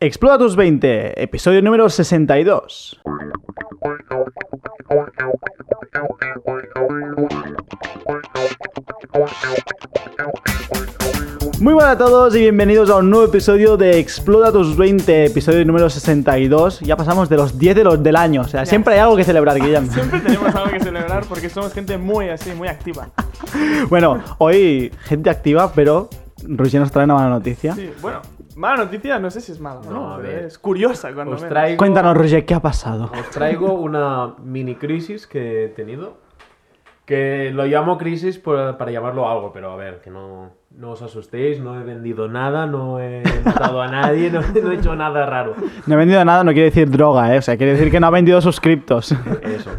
Explora 0.00 0.38
tus 0.38 0.54
20, 0.54 1.20
episodio 1.20 1.60
número 1.60 1.88
62. 1.88 3.00
Muy 11.58 11.74
buenas 11.74 11.94
a 11.94 11.98
todos 11.98 12.36
y 12.36 12.42
bienvenidos 12.42 12.90
a 12.90 12.98
un 12.98 13.10
nuevo 13.10 13.26
episodio 13.26 13.76
de 13.76 13.98
Explora 13.98 14.52
tus 14.52 14.76
20, 14.76 15.24
episodio 15.24 15.64
número 15.64 15.90
62. 15.90 16.78
Ya 16.78 16.96
pasamos 16.96 17.28
de 17.28 17.36
los 17.36 17.58
10 17.58 17.74
de 17.74 17.82
los 17.82 18.00
del 18.00 18.14
año, 18.14 18.42
o 18.42 18.48
sea, 18.48 18.64
siempre 18.66 18.94
hay 18.94 19.00
algo 19.00 19.16
que 19.16 19.24
celebrar, 19.24 19.58
Guillem. 19.58 19.90
Siempre 19.90 20.20
tenemos 20.20 20.54
algo 20.54 20.70
que 20.70 20.78
celebrar 20.78 21.24
porque 21.28 21.50
somos 21.50 21.72
gente 21.74 21.98
muy 21.98 22.28
así, 22.28 22.50
muy 22.52 22.68
activa. 22.68 23.08
Bueno, 23.88 24.22
hoy 24.38 24.92
gente 25.04 25.28
activa, 25.30 25.72
pero 25.74 26.08
Rusia 26.44 26.78
nos 26.78 26.92
trae 26.92 27.04
una 27.04 27.14
mala 27.14 27.30
noticia. 27.30 27.74
Sí, 27.74 27.90
bueno, 28.00 28.20
mala 28.58 28.84
noticia, 28.84 29.18
no 29.18 29.30
sé 29.30 29.40
si 29.40 29.52
es 29.52 29.60
mala, 29.60 29.80
¿no? 29.84 29.90
No, 29.90 30.14
a 30.14 30.18
ver. 30.18 30.44
es 30.44 30.58
curiosa 30.58 31.12
cuando 31.14 31.34
Os 31.36 31.40
menos. 31.42 31.50
traigo, 31.54 31.78
Cuéntanos, 31.78 32.16
Roger, 32.16 32.44
¿qué 32.44 32.54
ha 32.54 32.60
pasado? 32.60 33.10
os 33.12 33.30
traigo 33.30 33.72
una 33.72 34.34
mini 34.42 34.74
crisis 34.74 35.26
que 35.26 35.64
he 35.64 35.68
tenido. 35.68 36.26
Que 37.06 37.50
lo 37.54 37.64
llamo 37.64 37.96
crisis 37.96 38.38
por- 38.38 38.76
para 38.76 38.90
llamarlo 38.90 39.26
algo, 39.30 39.50
pero 39.50 39.70
a 39.72 39.76
ver, 39.76 40.02
que 40.02 40.10
no, 40.10 40.50
no 40.76 40.90
os 40.90 41.00
asustéis, 41.00 41.58
no 41.58 41.80
he 41.80 41.82
vendido 41.82 42.28
nada, 42.28 42.66
no 42.66 43.00
he 43.00 43.22
matado 43.42 43.80
a 43.80 43.88
nadie, 43.88 44.30
no, 44.30 44.40
no 44.62 44.72
he 44.72 44.74
hecho 44.74 44.94
nada 44.94 45.24
raro. 45.24 45.54
No 45.86 45.94
he 45.94 45.96
vendido 45.96 46.22
nada, 46.26 46.44
no 46.44 46.52
quiere 46.52 46.66
decir 46.66 46.90
droga, 46.90 47.34
¿eh? 47.34 47.38
O 47.38 47.42
sea, 47.42 47.56
quiere 47.56 47.72
decir 47.72 47.90
que 47.90 47.98
no 47.98 48.08
ha 48.08 48.10
vendido 48.10 48.42
suscriptos. 48.42 49.12
Eso. 49.42 49.70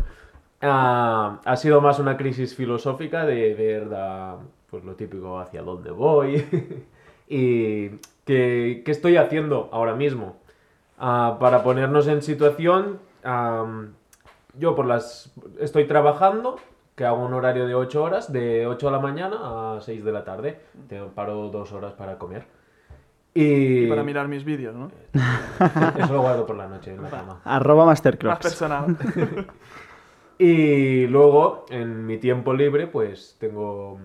Ah, 0.62 1.40
ha 1.46 1.56
sido 1.56 1.82
más 1.82 2.00
una 2.00 2.18
crisis 2.18 2.56
filosófica 2.56 3.24
de 3.26 3.54
ver 3.54 3.86
la- 3.86 4.38
pues 4.72 4.84
lo 4.84 4.96
típico 4.96 5.40
hacia 5.40 5.62
dónde 5.62 5.92
voy 5.92 6.44
y 7.30 7.90
qué, 8.30 8.84
qué 8.86 8.92
estoy 8.92 9.18
haciendo 9.18 9.70
ahora 9.72 9.96
mismo. 9.96 10.36
Ah, 11.00 11.38
para 11.40 11.64
ponernos 11.64 12.08
en 12.08 12.22
situación, 12.22 13.00
yo 14.54 14.76
por 14.76 14.86
las 14.86 15.34
estoy 15.60 15.86
trabajando, 15.86 16.58
que 16.94 17.06
hago 17.06 17.26
un 17.26 17.34
horario 17.34 17.66
de 17.66 17.74
8 17.74 18.04
horas, 18.04 18.32
de 18.32 18.68
8 18.68 18.86
de 18.86 18.92
la 18.92 19.00
mañana 19.00 19.38
a 19.78 19.82
6 19.82 20.04
de 20.04 20.12
la 20.12 20.24
tarde. 20.24 20.60
Te 20.88 21.02
paro 21.02 21.50
dos 21.50 21.72
horas 21.72 21.94
para 21.94 22.20
comer. 22.20 22.46
Y, 23.34 23.86
Y 23.86 23.90
para 23.90 24.04
mirar 24.04 24.28
mis 24.28 24.44
vídeos, 24.44 24.76
¿no? 24.76 24.92
Eso 25.98 26.14
lo 26.14 26.22
guardo 26.22 26.46
por 26.46 26.56
la 26.56 26.68
noche 26.68 26.94
en 26.94 27.02
la 27.02 27.10
cama. 27.10 27.42
Arroba 27.46 27.86
Más 27.86 27.94
Mastercrocs. 27.94 28.44
personal. 28.44 28.96
Y 30.42 31.06
luego, 31.08 31.66
en 31.70 32.06
mi 32.06 32.18
tiempo 32.18 32.54
libre, 32.54 32.88
pues 32.88 33.36
tengo, 33.42 34.00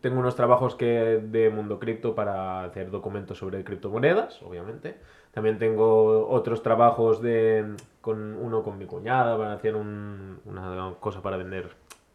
tengo 0.00 0.20
unos 0.20 0.36
trabajos 0.36 0.74
que 0.74 1.20
de 1.22 1.50
mundo 1.50 1.78
cripto 1.78 2.14
para 2.14 2.64
hacer 2.64 2.90
documentos 2.90 3.38
sobre 3.38 3.64
criptomonedas, 3.64 4.42
obviamente. 4.42 4.96
También 5.32 5.58
tengo 5.58 6.28
otros 6.28 6.62
trabajos 6.62 7.22
de, 7.22 7.74
con 8.00 8.34
uno 8.36 8.62
con 8.62 8.78
mi 8.78 8.86
cuñada 8.86 9.36
para 9.38 9.52
hacer 9.54 9.76
un- 9.76 10.40
una 10.44 10.94
cosa 11.00 11.22
para 11.22 11.36
vender 11.36 11.70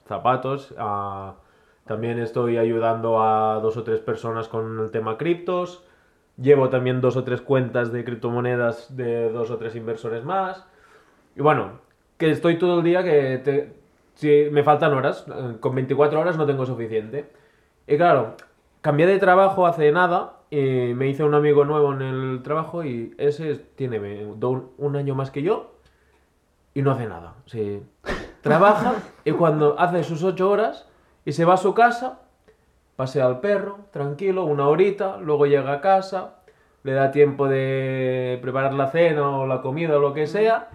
zapatos. 0.07 0.73
Ah, 0.77 1.35
también 1.85 2.19
estoy 2.19 2.57
ayudando 2.57 3.21
a 3.23 3.59
dos 3.61 3.77
o 3.77 3.83
tres 3.83 3.99
personas 3.99 4.47
con 4.47 4.79
el 4.79 4.91
tema 4.91 5.17
criptos. 5.17 5.83
Llevo 6.37 6.69
también 6.69 7.01
dos 7.01 7.15
o 7.17 7.23
tres 7.23 7.41
cuentas 7.41 7.91
de 7.91 8.03
criptomonedas 8.03 8.95
de 8.95 9.29
dos 9.31 9.51
o 9.51 9.57
tres 9.57 9.75
inversores 9.75 10.23
más. 10.23 10.65
Y 11.35 11.41
bueno, 11.41 11.79
que 12.17 12.31
estoy 12.31 12.57
todo 12.57 12.79
el 12.79 12.83
día 12.83 13.03
que 13.03 13.37
te- 13.43 13.73
si 14.15 14.49
me 14.51 14.63
faltan 14.63 14.93
horas, 14.93 15.25
eh, 15.27 15.57
con 15.59 15.75
24 15.75 16.19
horas 16.19 16.37
no 16.37 16.45
tengo 16.45 16.65
suficiente. 16.65 17.29
Y 17.87 17.97
claro, 17.97 18.35
cambié 18.81 19.07
de 19.07 19.19
trabajo 19.19 19.65
hace 19.65 19.91
nada 19.91 20.37
y 20.49 20.93
me 20.93 21.07
hice 21.07 21.23
un 21.23 21.33
amigo 21.33 21.65
nuevo 21.65 21.93
en 21.93 22.01
el 22.01 22.41
trabajo 22.43 22.83
y 22.83 23.13
ese 23.17 23.55
tiene 23.55 24.25
un 24.27 24.95
año 24.95 25.15
más 25.15 25.31
que 25.31 25.41
yo 25.41 25.73
y 26.73 26.81
no 26.81 26.91
hace 26.91 27.07
nada. 27.07 27.33
Sí, 27.45 27.81
trabaja 28.41 28.95
y 29.25 29.31
cuando 29.31 29.79
hace 29.79 30.03
sus 30.03 30.23
8 30.23 30.49
horas 30.49 30.87
y 31.25 31.31
se 31.31 31.45
va 31.45 31.55
a 31.55 31.57
su 31.57 31.73
casa, 31.73 32.19
pasea 32.95 33.25
al 33.25 33.39
perro, 33.39 33.79
tranquilo, 33.91 34.45
una 34.45 34.67
horita, 34.67 35.17
luego 35.17 35.45
llega 35.45 35.73
a 35.73 35.81
casa, 35.81 36.35
le 36.83 36.93
da 36.93 37.11
tiempo 37.11 37.47
de 37.47 38.39
preparar 38.41 38.73
la 38.73 38.91
cena 38.91 39.29
o 39.39 39.47
la 39.47 39.61
comida 39.61 39.97
o 39.97 39.99
lo 39.99 40.13
que 40.13 40.27
sea, 40.27 40.69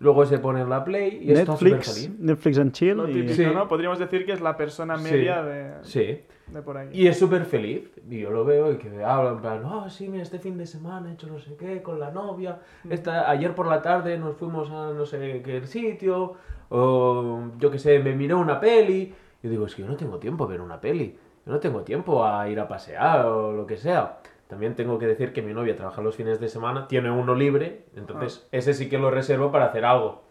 luego 0.00 0.26
se 0.26 0.38
pone 0.38 0.60
en 0.62 0.68
la 0.68 0.82
play 0.84 1.20
y 1.22 1.30
está 1.32 1.56
súper 1.56 1.74
Netflix, 1.74 1.94
feliz. 1.94 2.18
Netflix 2.20 2.58
and 2.58 2.72
chill. 2.72 2.96
Lo 2.96 3.08
y- 3.08 3.28
Sí. 3.28 3.46
¿no? 3.46 3.68
Podríamos 3.68 3.98
decir 3.98 4.26
que 4.26 4.32
es 4.32 4.40
la 4.40 4.56
persona 4.56 4.96
Sí. 4.98 5.04
media 5.12 5.42
de, 5.42 5.72
Sí. 5.82 6.20
de 6.48 6.62
por 6.62 6.76
ahí. 6.76 6.88
Y 6.92 7.06
es 7.06 7.18
súper 7.18 7.44
feliz. 7.44 7.90
Y 8.10 8.18
yo 8.20 8.30
lo 8.30 8.44
veo 8.44 8.72
y 8.72 8.76
que 8.78 9.04
habla 9.04 9.30
en 9.30 9.40
plan, 9.40 9.64
oh, 9.64 9.88
sí, 9.88 10.08
mira, 10.08 10.22
este 10.24 10.38
fin 10.38 10.58
de 10.58 10.66
semana 10.66 11.10
he 11.10 11.12
hecho 11.14 11.28
no 11.28 11.38
sé 11.38 11.54
qué 11.56 11.80
con 11.82 12.00
la 12.00 12.10
novia. 12.10 12.58
Esta, 12.88 13.30
ayer 13.30 13.54
por 13.54 13.66
la 13.68 13.80
tarde 13.82 14.18
nos 14.18 14.36
fuimos 14.36 14.68
a 14.70 14.92
no 14.92 15.06
sé 15.06 15.42
qué 15.44 15.64
sitio. 15.66 16.34
O 16.70 17.40
yo 17.58 17.70
qué 17.70 17.78
sé, 17.78 17.98
me 17.98 18.14
miré 18.14 18.34
una 18.34 18.58
peli. 18.60 19.12
Yo 19.42 19.50
digo, 19.50 19.66
es 19.66 19.74
que 19.74 19.82
yo 19.82 19.88
no 19.88 19.96
tengo 19.96 20.18
tiempo 20.18 20.44
a 20.44 20.46
ver 20.46 20.60
una 20.60 20.80
peli. 20.80 21.16
Yo 21.46 21.52
no 21.52 21.58
tengo 21.58 21.82
tiempo 21.82 22.24
a 22.24 22.48
ir 22.48 22.60
a 22.60 22.68
pasear 22.68 23.26
o 23.26 23.52
lo 23.52 23.66
que 23.66 23.76
sea. 23.76 24.18
También 24.50 24.74
tengo 24.74 24.98
que 24.98 25.06
decir 25.06 25.32
que 25.32 25.40
mi 25.42 25.54
novia 25.54 25.76
trabaja 25.76 26.02
los 26.02 26.16
fines 26.16 26.40
de 26.40 26.48
semana, 26.48 26.88
tiene 26.88 27.10
uno 27.10 27.34
libre, 27.36 27.84
entonces 27.96 28.46
ese 28.50 28.74
sí 28.74 28.88
que 28.88 28.98
lo 28.98 29.10
reservo 29.10 29.50
para 29.52 29.66
hacer 29.66 29.84
algo. 29.84 30.22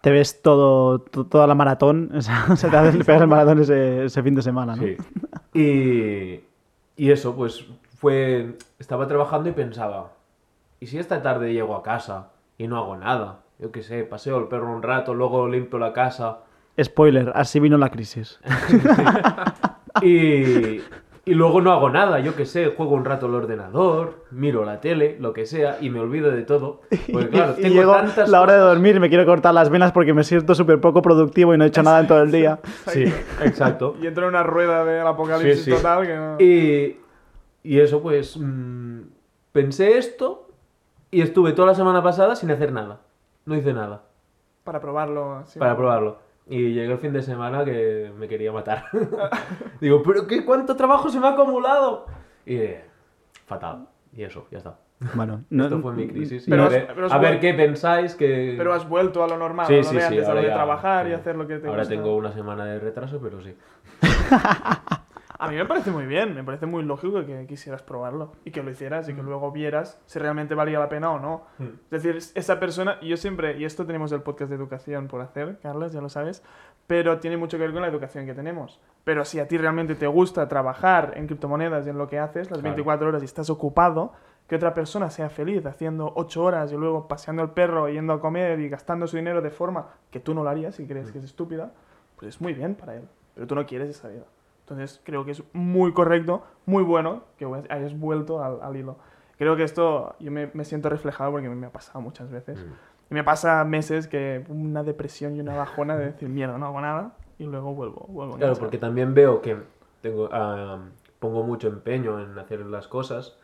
Te 0.00 0.10
ves 0.10 0.42
todo, 0.42 0.98
to- 0.98 1.26
toda 1.26 1.46
la 1.46 1.54
maratón, 1.54 2.10
o 2.16 2.20
sea, 2.20 2.56
se 2.56 2.68
te 2.68 2.76
hace 2.76 2.98
le 2.98 3.04
pegas 3.04 3.22
el 3.22 3.28
maratón 3.28 3.60
ese, 3.60 4.04
ese 4.06 4.22
fin 4.22 4.34
de 4.34 4.42
semana, 4.42 4.74
¿no? 4.74 4.82
Sí. 4.82 4.96
Y, 5.54 6.40
y 7.02 7.10
eso, 7.12 7.34
pues 7.36 7.64
fue. 7.96 8.56
Estaba 8.78 9.06
trabajando 9.06 9.48
y 9.48 9.52
pensaba, 9.52 10.10
¿y 10.80 10.86
si 10.88 10.98
esta 10.98 11.22
tarde 11.22 11.52
llego 11.52 11.76
a 11.76 11.82
casa 11.82 12.30
y 12.58 12.66
no 12.66 12.76
hago 12.78 12.96
nada? 12.96 13.40
Yo 13.60 13.70
qué 13.70 13.82
sé, 13.82 14.02
paseo 14.04 14.38
el 14.38 14.48
perro 14.48 14.72
un 14.72 14.82
rato, 14.82 15.14
luego 15.14 15.46
limpio 15.48 15.78
la 15.78 15.92
casa 15.92 16.38
Spoiler, 16.82 17.30
así 17.34 17.60
vino 17.60 17.76
la 17.76 17.90
crisis. 17.90 18.40
y, 20.02 20.80
y 21.24 21.34
luego 21.34 21.60
no 21.60 21.70
hago 21.72 21.90
nada, 21.90 22.18
yo 22.20 22.34
qué 22.34 22.46
sé, 22.46 22.66
juego 22.76 22.94
un 22.94 23.04
rato 23.04 23.26
al 23.26 23.34
ordenador, 23.34 24.24
miro 24.30 24.64
la 24.64 24.80
tele, 24.80 25.16
lo 25.20 25.32
que 25.32 25.46
sea, 25.46 25.76
y 25.80 25.90
me 25.90 26.00
olvido 26.00 26.30
de 26.30 26.42
todo. 26.42 26.80
Porque 27.12 27.28
claro, 27.30 27.54
y 27.58 27.62
tengo 27.62 27.74
llegó 27.76 27.92
tantas 27.92 28.28
la 28.30 28.40
hora 28.40 28.54
de 28.54 28.58
cosas- 28.60 28.74
dormir, 28.74 29.00
me 29.00 29.08
quiero 29.08 29.26
cortar 29.26 29.52
las 29.54 29.68
venas 29.70 29.92
porque 29.92 30.14
me 30.14 30.24
siento 30.24 30.54
súper 30.54 30.80
poco 30.80 31.02
productivo 31.02 31.54
y 31.54 31.58
no 31.58 31.64
he 31.64 31.68
hecho 31.68 31.82
nada 31.82 32.00
en 32.00 32.06
todo 32.06 32.22
el 32.22 32.32
día. 32.32 32.58
Sí, 32.88 33.04
exacto. 33.42 33.96
Y 34.00 34.06
entra 34.06 34.24
en 34.24 34.30
una 34.30 34.42
rueda 34.42 34.84
del 34.84 35.06
apocalipsis 35.06 35.64
Sí, 35.64 35.70
sí. 35.70 35.76
total 35.76 36.06
que 36.06 36.16
no... 36.16 36.36
Y, 36.40 36.96
y 37.62 37.80
eso, 37.80 38.00
pues, 38.00 38.36
mm, 38.38 39.00
pensé 39.52 39.98
esto 39.98 40.48
y 41.10 41.20
estuve 41.20 41.52
toda 41.52 41.68
la 41.68 41.74
semana 41.74 42.02
pasada 42.02 42.34
sin 42.34 42.50
hacer 42.50 42.72
nada. 42.72 43.00
No 43.44 43.54
hice 43.56 43.72
nada 43.72 44.02
Para 44.64 44.80
probarlo. 44.80 45.42
sí. 45.46 45.58
para 45.58 45.76
probarlo. 45.76 46.18
Y 46.52 46.72
llegué 46.74 46.92
el 46.92 46.98
fin 46.98 47.12
de 47.12 47.22
semana 47.22 47.64
que 47.64 48.10
me 48.18 48.26
quería 48.26 48.50
matar. 48.52 48.86
Digo, 49.80 50.02
¿pero 50.02 50.26
qué, 50.26 50.44
cuánto 50.44 50.74
trabajo 50.74 51.08
se 51.08 51.20
me 51.20 51.28
ha 51.28 51.30
acumulado? 51.30 52.06
Y 52.44 52.56
eh, 52.56 52.84
fatal. 53.46 53.86
Y 54.12 54.24
eso, 54.24 54.46
ya 54.50 54.58
está. 54.58 54.76
Bueno, 55.14 55.44
no, 55.50 55.64
Esto 55.64 55.80
fue 55.80 55.92
mi 55.94 56.08
crisis. 56.08 56.44
Pero 56.48 56.64
a 56.64 56.66
has- 56.66 56.72
ver, 56.72 56.86
pero 56.94 57.06
has 57.06 57.12
a 57.12 57.18
ver 57.18 57.38
qué 57.40 57.54
pensáis 57.54 58.14
que... 58.16 58.54
Pero 58.58 58.74
has 58.74 58.88
vuelto 58.88 59.22
a 59.22 59.28
lo 59.28 59.38
normal, 59.38 59.66
Sí, 59.68 59.76
lo 59.76 59.84
sí, 59.84 59.90
sí, 59.96 60.02
antes, 60.02 60.18
a 60.18 60.22
lo 60.22 60.28
ahora 60.30 60.40
de 60.42 60.48
ya- 60.48 60.54
trabajar 60.54 61.08
y 61.08 61.12
hacer 61.12 61.36
lo 61.36 61.46
que 61.46 61.58
te 61.58 61.68
Ahora 61.68 61.82
gusta. 61.82 61.94
tengo 61.94 62.16
una 62.16 62.32
semana 62.32 62.64
de 62.64 62.80
retraso, 62.80 63.20
pero 63.22 63.40
sí. 63.40 63.54
A 65.42 65.48
mí 65.48 65.56
me 65.56 65.64
parece 65.64 65.90
muy 65.90 66.04
bien, 66.04 66.34
me 66.34 66.44
parece 66.44 66.66
muy 66.66 66.82
lógico 66.82 67.24
que 67.24 67.46
quisieras 67.46 67.82
probarlo 67.82 68.32
y 68.44 68.50
que 68.50 68.62
lo 68.62 68.70
hicieras 68.70 69.08
y 69.08 69.14
que 69.14 69.22
luego 69.22 69.50
vieras 69.50 69.98
si 70.04 70.18
realmente 70.18 70.54
valía 70.54 70.78
la 70.78 70.90
pena 70.90 71.10
o 71.12 71.18
no. 71.18 71.44
Es 71.58 71.90
decir, 72.02 72.16
es- 72.16 72.32
esa 72.36 72.60
persona, 72.60 72.98
y 73.00 73.08
yo 73.08 73.16
siempre, 73.16 73.56
y 73.58 73.64
esto 73.64 73.86
tenemos 73.86 74.12
el 74.12 74.20
podcast 74.20 74.50
de 74.50 74.56
educación 74.56 75.08
por 75.08 75.22
hacer, 75.22 75.58
Carlos, 75.62 75.92
ya 75.92 76.02
lo 76.02 76.10
sabes, 76.10 76.42
pero 76.86 77.20
tiene 77.20 77.38
mucho 77.38 77.56
que 77.56 77.62
ver 77.64 77.72
con 77.72 77.80
la 77.80 77.88
educación 77.88 78.26
que 78.26 78.34
tenemos. 78.34 78.80
Pero 79.04 79.24
si 79.24 79.40
a 79.40 79.48
ti 79.48 79.56
realmente 79.56 79.94
te 79.94 80.06
gusta 80.06 80.46
trabajar 80.46 81.14
en 81.16 81.26
criptomonedas 81.26 81.86
y 81.86 81.90
en 81.90 81.96
lo 81.96 82.06
que 82.06 82.18
haces, 82.18 82.50
las 82.50 82.60
Claro. 82.60 82.74
24 82.74 83.08
horas 83.08 83.22
y 83.22 83.24
estás 83.24 83.48
ocupado, 83.48 84.12
que 84.46 84.56
otra 84.56 84.74
persona 84.74 85.08
sea 85.08 85.30
feliz 85.30 85.64
haciendo 85.64 86.12
8 86.16 86.42
horas 86.44 86.70
y 86.72 86.76
luego 86.76 87.08
paseando 87.08 87.42
el 87.42 87.50
perro, 87.50 87.88
yendo 87.88 88.12
a 88.12 88.20
comer 88.20 88.60
y 88.60 88.68
gastando 88.68 89.06
su 89.06 89.16
dinero 89.16 89.40
de 89.40 89.50
forma 89.50 89.86
que 90.10 90.20
tú 90.20 90.34
no 90.34 90.42
lo 90.44 90.50
harías 90.50 90.74
si 90.74 90.86
crees 90.86 91.10
que 91.12 91.18
es 91.18 91.24
estúpida, 91.24 91.72
pues 92.16 92.34
es 92.34 92.40
muy 92.42 92.52
bien 92.52 92.74
para 92.74 92.96
él. 92.96 93.08
Pero 93.34 93.46
tú 93.46 93.54
no 93.54 93.64
quieres 93.64 93.88
esa 93.88 94.08
vida. 94.08 94.24
Entonces 94.70 95.00
creo 95.04 95.24
que 95.24 95.32
es 95.32 95.42
muy 95.52 95.92
correcto, 95.92 96.42
muy 96.66 96.82
bueno 96.82 97.24
que 97.36 97.46
hayas 97.68 97.98
vuelto 97.98 98.42
al, 98.42 98.60
al 98.62 98.76
hilo. 98.76 98.96
Creo 99.36 99.56
que 99.56 99.64
esto 99.64 100.14
yo 100.20 100.30
me, 100.30 100.50
me 100.54 100.64
siento 100.64 100.88
reflejado 100.88 101.32
porque 101.32 101.48
me 101.48 101.66
ha 101.66 101.72
pasado 101.72 102.00
muchas 102.00 102.30
veces. 102.30 102.64
Y 103.10 103.14
me 103.14 103.24
pasa 103.24 103.64
meses 103.64 104.06
que 104.06 104.44
una 104.48 104.82
depresión 104.84 105.34
y 105.36 105.40
una 105.40 105.56
bajona 105.56 105.96
de 105.96 106.06
decir, 106.06 106.28
mierda, 106.28 106.56
no 106.58 106.66
hago 106.66 106.80
nada 106.80 107.16
y 107.38 107.44
luego 107.44 107.74
vuelvo. 107.74 108.06
vuelvo 108.08 108.36
Claro, 108.36 108.54
porque 108.60 108.78
también 108.78 109.14
veo 109.14 109.40
que 109.42 109.56
tengo, 110.02 110.28
ah, 110.30 110.78
pongo 111.18 111.42
mucho 111.42 111.68
empeño 111.68 112.20
en 112.20 112.38
hacer 112.38 112.60
las 112.66 112.86
cosas 112.86 113.36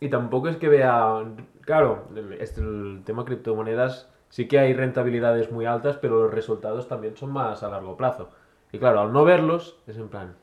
y 0.00 0.08
tampoco 0.08 0.48
es 0.48 0.56
que 0.56 0.68
vea, 0.68 1.22
claro, 1.60 2.04
el, 2.16 2.32
este- 2.34 2.60
el 2.60 3.02
tema 3.04 3.24
criptomonedas 3.24 4.10
sí 4.28 4.48
que 4.48 4.58
hay 4.58 4.74
rentabilidades 4.74 5.52
muy 5.52 5.66
altas, 5.66 5.96
pero 5.98 6.24
los 6.24 6.34
resultados 6.34 6.88
también 6.88 7.16
son 7.16 7.30
más 7.32 7.62
a 7.62 7.68
largo 7.68 7.96
plazo. 7.96 8.30
Y 8.74 8.78
claro, 8.80 9.02
al 9.02 9.12
no 9.12 9.24
verlos, 9.24 9.78
es 9.86 9.96
en 9.98 10.08
plan. 10.08 10.34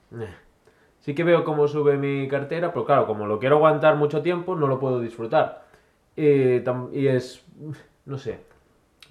Sí 1.00 1.14
que 1.14 1.26
veo 1.26 1.44
cómo 1.44 1.68
sube 1.68 1.98
mi 1.98 2.30
cartera, 2.30 2.72
pero 2.72 2.86
claro, 2.86 3.06
como 3.06 3.28
lo 3.28 3.40
quiero 3.40 3.58
aguantar 3.58 3.98
mucho 3.98 4.22
tiempo, 4.22 4.56
no 4.56 4.68
lo 4.68 4.80
puedo 4.80 5.02
disfrutar. 5.02 5.66
Y, 6.16 7.08
es, 7.08 7.46
no 8.06 8.18
sé, 8.18 8.40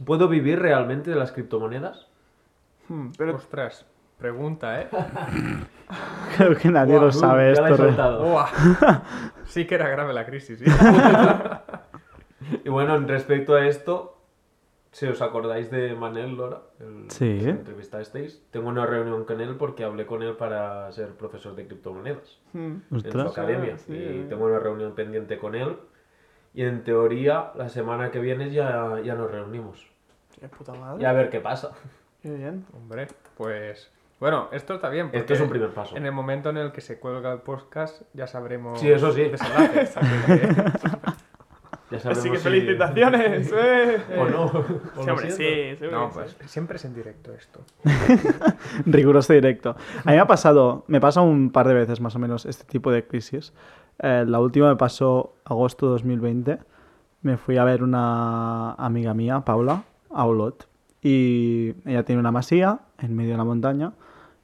¿puedo 0.06 0.26
vivir 0.26 0.58
realmente 0.58 1.11
de 1.11 1.17
las 1.17 1.32
criptomonedas? 1.32 2.06
Hmm, 2.88 3.08
pero 3.19 3.37
Ostras, 3.37 3.84
pregunta, 4.17 4.81
¿eh? 4.81 4.88
Creo 6.38 6.56
que 6.56 6.70
nadie 6.70 6.99
lo 6.99 7.12
sabe 7.12 7.49
he 7.49 7.52
esto. 7.52 8.25
Buah. 8.25 8.49
Sí 9.44 9.67
que 9.67 9.75
era 9.75 9.90
grave 9.90 10.14
la 10.14 10.25
crisis, 10.25 10.61
¿sí? 10.61 10.64
Y 12.64 12.70
bueno, 12.70 12.96
en 12.96 13.06
respecto 13.06 13.55
a 13.55 13.67
esto, 13.67 14.17
si 14.92 15.06
os 15.06 15.22
acordáis 15.22 15.70
de 15.70 15.94
Manel 15.94 16.34
Lora, 16.37 16.62
el 16.81 17.10
Sí. 17.10 17.38
que 17.40 17.50
entrevistasteis, 17.50 18.42
tengo 18.50 18.69
una 18.69 18.87
reunión 18.87 19.25
con 19.25 19.40
él 19.40 19.56
porque 19.56 19.84
hablé 19.84 20.04
con 20.06 20.22
él 20.22 20.37
para 20.37 20.90
ser 20.92 21.10
profesor 21.10 21.54
de 21.54 21.66
criptomonedas 21.66 22.38
hmm, 22.52 22.75
en 22.92 23.12
su 23.12 23.20
academia. 23.20 23.78
Sí, 23.78 23.92
y 23.94 23.96
sí. 24.22 24.26
tengo 24.28 24.46
una 24.46 24.58
reunión 24.58 24.94
pendiente 24.94 25.38
con 25.38 25.54
él. 25.54 25.76
Y 26.52 26.64
en 26.64 26.82
teoría, 26.82 27.52
la 27.56 27.69
semana 27.69 28.10
que 28.10 28.19
viene 28.19 28.50
ya, 28.50 29.00
ya 29.04 29.14
nos 29.14 29.31
reunimos. 29.31 29.87
qué 30.40 30.48
puta 30.48 30.72
madre. 30.75 31.00
Y 31.02 31.04
a 31.06 31.12
ver 31.12 31.31
qué 31.31 31.38
pasa. 31.40 31.70
Qué 32.22 32.31
bien. 32.31 32.66
Hombre, 32.75 33.06
pues... 33.36 33.90
Bueno, 34.19 34.48
esto 34.52 34.75
está 34.75 34.88
bien. 34.90 35.08
Esto 35.12 35.32
es 35.32 35.40
un 35.40 35.48
primer 35.48 35.70
paso. 35.70 35.96
En 35.96 36.04
el 36.04 36.12
momento 36.12 36.50
en 36.50 36.58
el 36.58 36.72
que 36.72 36.81
se 36.82 36.98
cuelga 36.98 37.32
el 37.32 37.38
podcast 37.40 38.02
ya 38.12 38.26
sabremos... 38.26 38.78
Sí, 38.81 38.90
eso 38.90 39.12
sí. 39.12 39.22
el 39.22 39.31
desenlace, 39.32 39.81
así 39.81 40.26
que- 40.26 40.48
Ya 41.90 41.98
sabremos 41.98 42.19
Así 42.19 42.31
que 42.31 42.37
si- 42.38 42.42
felicitaciones, 42.44 43.52
eh. 43.56 43.98
O 44.19 44.25
no. 44.26 44.44
o 44.46 45.02
Sí, 45.04 45.10
hombre, 45.10 45.31
sí, 45.32 45.44
sí, 45.78 45.84
No, 45.90 46.08
sí. 46.08 46.14
pues 46.14 46.37
siempre 46.50 46.76
es 46.76 46.84
en 46.84 46.94
directo 46.94 47.32
esto. 47.32 47.60
Riguroso 48.87 49.32
directo. 49.32 49.70
A 50.04 50.10
mí 50.10 50.12
me 50.16 50.19
ha 50.20 50.26
pasado, 50.26 50.84
me 50.87 51.00
pasa 51.00 51.20
un 51.20 51.50
par 51.50 51.66
de 51.69 51.75
veces 51.75 52.00
más 52.00 52.14
o 52.16 52.19
menos 52.19 52.46
este 52.46 52.64
tipo 52.64 52.90
de 52.90 53.06
crisis. 53.06 53.52
Eh, 53.98 54.25
la 54.26 54.40
última 54.40 54.69
me 54.69 54.76
pasó 54.76 55.34
agosto 55.44 55.87
de 55.87 55.92
2020. 55.92 56.58
Me 57.22 57.37
fui 57.37 57.56
a 57.58 57.64
ver 57.64 57.82
una 57.82 58.72
amiga 58.75 59.12
mía, 59.14 59.40
Paula, 59.44 59.82
a 60.10 60.25
Olot. 60.26 60.69
Y 61.02 61.75
ella 61.86 62.04
tiene 62.04 62.20
una 62.20 62.31
masía 62.31 62.81
en 62.98 63.14
medio 63.16 63.32
de 63.32 63.38
la 63.38 63.44
montaña. 63.44 63.93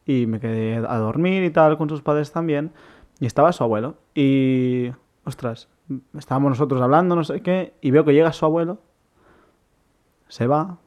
Y 0.04 0.26
me 0.26 0.40
quedé 0.40 0.76
a 0.76 0.96
dormir 0.98 1.42
y 1.44 1.50
tal, 1.50 1.76
con 1.78 1.88
sus 1.88 2.02
padres 2.02 2.32
también. 2.32 2.72
Y 3.18 3.26
estaba 3.26 3.52
su 3.52 3.64
abuelo. 3.64 3.94
Y, 4.14 4.90
ostras, 5.24 5.68
estábamos 6.16 6.50
nosotros 6.50 6.80
hablando, 6.82 7.14
no 7.16 7.24
sé 7.24 7.40
qué. 7.42 7.74
Y 7.80 7.90
veo 7.90 8.04
que 8.04 8.12
llega 8.14 8.32
su 8.32 8.44
abuelo. 8.44 8.78
Se 10.28 10.46
va, 10.46 10.78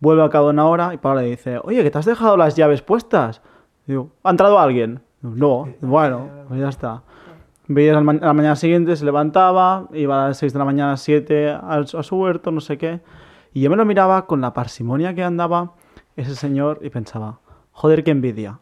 Vuelve 0.00 0.24
a 0.24 0.30
cabo 0.30 0.50
una 0.50 0.66
hora 0.66 0.92
y 0.94 0.96
Paula 0.98 1.22
le 1.22 1.28
dice, 1.30 1.60
oye, 1.62 1.84
que 1.84 1.90
te 1.92 1.96
has 1.96 2.04
dejado 2.04 2.36
las 2.36 2.56
llaves 2.56 2.82
puestas. 2.82 3.40
Digo, 3.86 4.10
¿ha 4.24 4.30
entrado 4.30 4.58
alguien? 4.58 5.00
Digo, 5.20 5.36
no, 5.36 5.72
bueno, 5.80 6.28
pues 6.48 6.58
ya 6.60 6.68
está. 6.68 7.02
Veías 7.68 7.96
a 7.96 8.00
la 8.00 8.32
mañana 8.32 8.56
siguiente, 8.56 8.96
se 8.96 9.04
levantaba, 9.04 9.86
iba 9.92 10.24
a 10.24 10.28
las 10.28 10.38
6 10.38 10.52
de 10.52 10.58
la 10.58 10.64
mañana, 10.64 10.96
7 10.96 11.50
al- 11.50 11.86
a 11.96 12.02
su 12.02 12.16
huerto, 12.16 12.50
no 12.50 12.60
sé 12.60 12.78
qué. 12.78 13.00
Y 13.54 13.60
yo 13.60 13.70
me 13.70 13.76
lo 13.76 13.84
miraba 13.84 14.26
con 14.26 14.40
la 14.40 14.52
parsimonia 14.52 15.14
que 15.14 15.22
andaba 15.22 15.74
ese 16.16 16.34
señor 16.34 16.80
y 16.82 16.90
pensaba, 16.90 17.38
joder, 17.70 18.02
qué 18.02 18.10
envidia. 18.10 18.58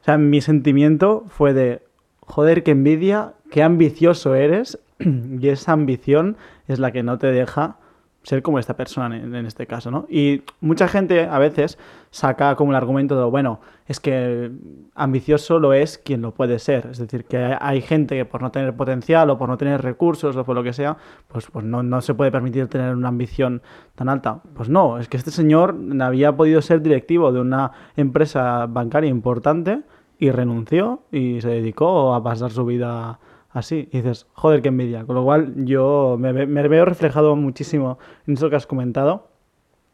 O 0.00 0.04
sea, 0.04 0.18
mi 0.18 0.40
sentimiento 0.40 1.24
fue 1.28 1.54
de, 1.54 1.86
joder, 2.26 2.64
qué 2.64 2.72
envidia, 2.72 3.34
qué 3.52 3.62
ambicioso 3.62 4.34
eres. 4.34 4.80
y 4.98 5.48
esa 5.48 5.72
ambición 5.72 6.36
es 6.66 6.78
la 6.78 6.90
que 6.90 7.02
no 7.02 7.18
te 7.18 7.26
deja 7.28 7.76
ser 8.22 8.40
como 8.40 8.60
esta 8.60 8.76
persona 8.76 9.16
en, 9.16 9.34
este 9.46 9.66
caso, 9.66 9.90
¿no? 9.90 10.06
Y 10.08 10.42
mucha 10.60 10.86
gente 10.86 11.26
a 11.26 11.40
veces 11.40 11.76
saca 12.12 12.54
como 12.54 12.70
el 12.70 12.76
argumento 12.76 13.18
de, 13.18 13.24
bueno, 13.28 13.60
es 13.88 13.98
que 13.98 14.52
ambicioso 14.94 15.58
lo 15.58 15.72
es 15.74 15.98
quien 15.98 16.22
lo 16.22 16.32
puede 16.32 16.60
ser. 16.60 16.86
Es 16.92 16.98
decir, 16.98 17.24
que 17.24 17.36
hay- 17.36 17.56
hay 17.60 17.80
gente 17.82 18.16
que 18.16 18.24
por 18.24 18.40
no 18.40 18.52
tener 18.52 18.74
potencial 18.76 19.28
o 19.28 19.38
por 19.38 19.48
no 19.48 19.58
tener 19.58 19.82
recursos 19.82 20.36
o 20.36 20.44
por 20.44 20.54
lo 20.54 20.62
que 20.62 20.72
sea, 20.72 20.96
pues, 21.26 21.48
pues 21.50 21.64
no, 21.64 21.82
no 21.82 22.00
se 22.00 22.14
puede 22.14 22.30
permitir 22.30 22.68
tener 22.68 22.94
una 22.94 23.08
ambición 23.08 23.60
tan 23.96 24.08
alta. 24.08 24.40
Pues 24.54 24.68
no, 24.68 24.98
es 24.98 25.08
que 25.08 25.16
este 25.16 25.32
señor 25.32 25.76
había 26.00 26.34
podido 26.36 26.62
ser 26.62 26.80
directivo 26.80 27.32
de 27.32 27.40
una 27.40 27.72
empresa 27.96 28.66
bancaria 28.66 29.10
importante 29.10 29.82
y 30.20 30.30
renunció 30.30 31.02
y 31.10 31.40
se 31.40 31.48
dedicó 31.48 32.14
a 32.14 32.22
pasar 32.22 32.52
su 32.52 32.64
vida 32.64 33.18
así. 33.52 33.88
Y 33.92 33.98
dices, 33.98 34.26
joder, 34.32 34.62
qué 34.62 34.68
envidia. 34.68 35.04
Con 35.04 35.16
lo 35.16 35.24
cual 35.24 35.64
yo 35.64 36.16
me, 36.18 36.32
me 36.32 36.68
veo 36.68 36.84
reflejado 36.84 37.36
muchísimo 37.36 37.98
en 38.26 38.34
eso 38.34 38.50
que 38.50 38.56
has 38.56 38.66
comentado. 38.66 39.28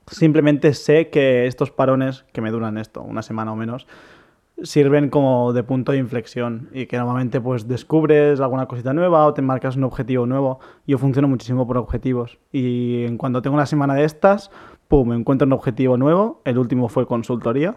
Simplemente 0.07 0.73
sé 0.73 1.11
que 1.11 1.47
estos 1.47 1.71
parones, 1.71 2.25
que 2.33 2.41
me 2.41 2.51
duran 2.51 2.79
esto, 2.79 3.03
una 3.03 3.23
semana 3.23 3.53
o 3.53 3.57
menos, 3.57 3.87
sirven 4.63 5.09
como 5.11 5.53
de 5.53 5.63
punto 5.63 5.93
de 5.93 5.99
inflexión 5.99 6.69
y 6.73 6.87
que 6.87 6.97
normalmente 6.97 7.41
pues 7.41 7.69
descubres 7.69 8.41
alguna 8.41 8.67
cosita 8.67 8.93
nueva 8.93 9.25
o 9.27 9.35
te 9.35 9.43
marcas 9.43 9.77
un 9.77 9.85
objetivo 9.85 10.27
nuevo. 10.27 10.61
Yo 10.87 10.99
funciono 10.99 11.29
muchísimo 11.29 11.67
por 11.67 11.77
objetivos 11.77 12.39
y 12.53 13.05
en 13.05 13.19
cuando 13.19 13.43
tengo 13.43 13.55
una 13.55 13.67
semana 13.67 13.95
de 13.95 14.05
estas, 14.05 14.51
pum, 14.89 15.13
encuentro 15.13 15.47
un 15.47 15.53
objetivo 15.53 15.97
nuevo. 15.97 16.41
El 16.45 16.59
último 16.59 16.89
fue 16.89 17.07
consultoría 17.07 17.77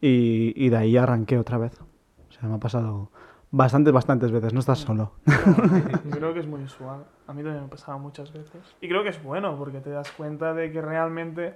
y, 0.00 0.52
y 0.56 0.70
de 0.70 0.76
ahí 0.76 0.96
arranqué 0.96 1.38
otra 1.38 1.58
vez. 1.58 1.78
O 2.28 2.32
sea, 2.32 2.48
me 2.48 2.54
ha 2.54 2.60
pasado 2.60 3.10
bastantes, 3.52 3.92
bastantes 3.92 4.32
veces. 4.32 4.52
No 4.52 4.58
estás 4.60 4.80
solo. 4.80 5.12
Creo 6.10 6.34
que 6.34 6.40
es 6.40 6.46
muy 6.48 6.64
usual. 6.64 7.04
A 7.28 7.32
mí 7.32 7.42
también 7.42 7.62
me 7.62 7.68
pasaba 7.68 7.96
muchas 7.98 8.32
veces. 8.32 8.60
Y 8.80 8.88
creo 8.88 9.02
que 9.04 9.10
es 9.10 9.22
bueno 9.22 9.56
porque 9.56 9.80
te 9.80 9.90
das 9.90 10.10
cuenta 10.12 10.52
de 10.54 10.72
que 10.72 10.80
realmente. 10.82 11.54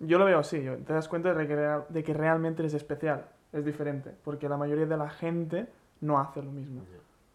Yo 0.00 0.18
lo 0.18 0.24
veo 0.24 0.38
así, 0.38 0.62
yo- 0.62 0.78
te 0.78 0.92
das 0.94 1.08
cuenta 1.08 1.34
de 1.34 1.46
que, 1.46 1.54
de 1.88 2.02
que 2.02 2.14
realmente 2.14 2.62
eres 2.62 2.74
especial. 2.74 3.26
Es 3.52 3.64
diferente. 3.64 4.12
Porque 4.24 4.48
la 4.48 4.56
mayoría 4.56 4.86
de 4.86 4.96
la 4.96 5.10
gente 5.10 5.68
no 6.00 6.18
hace 6.18 6.42
lo 6.42 6.50
mismo. 6.50 6.82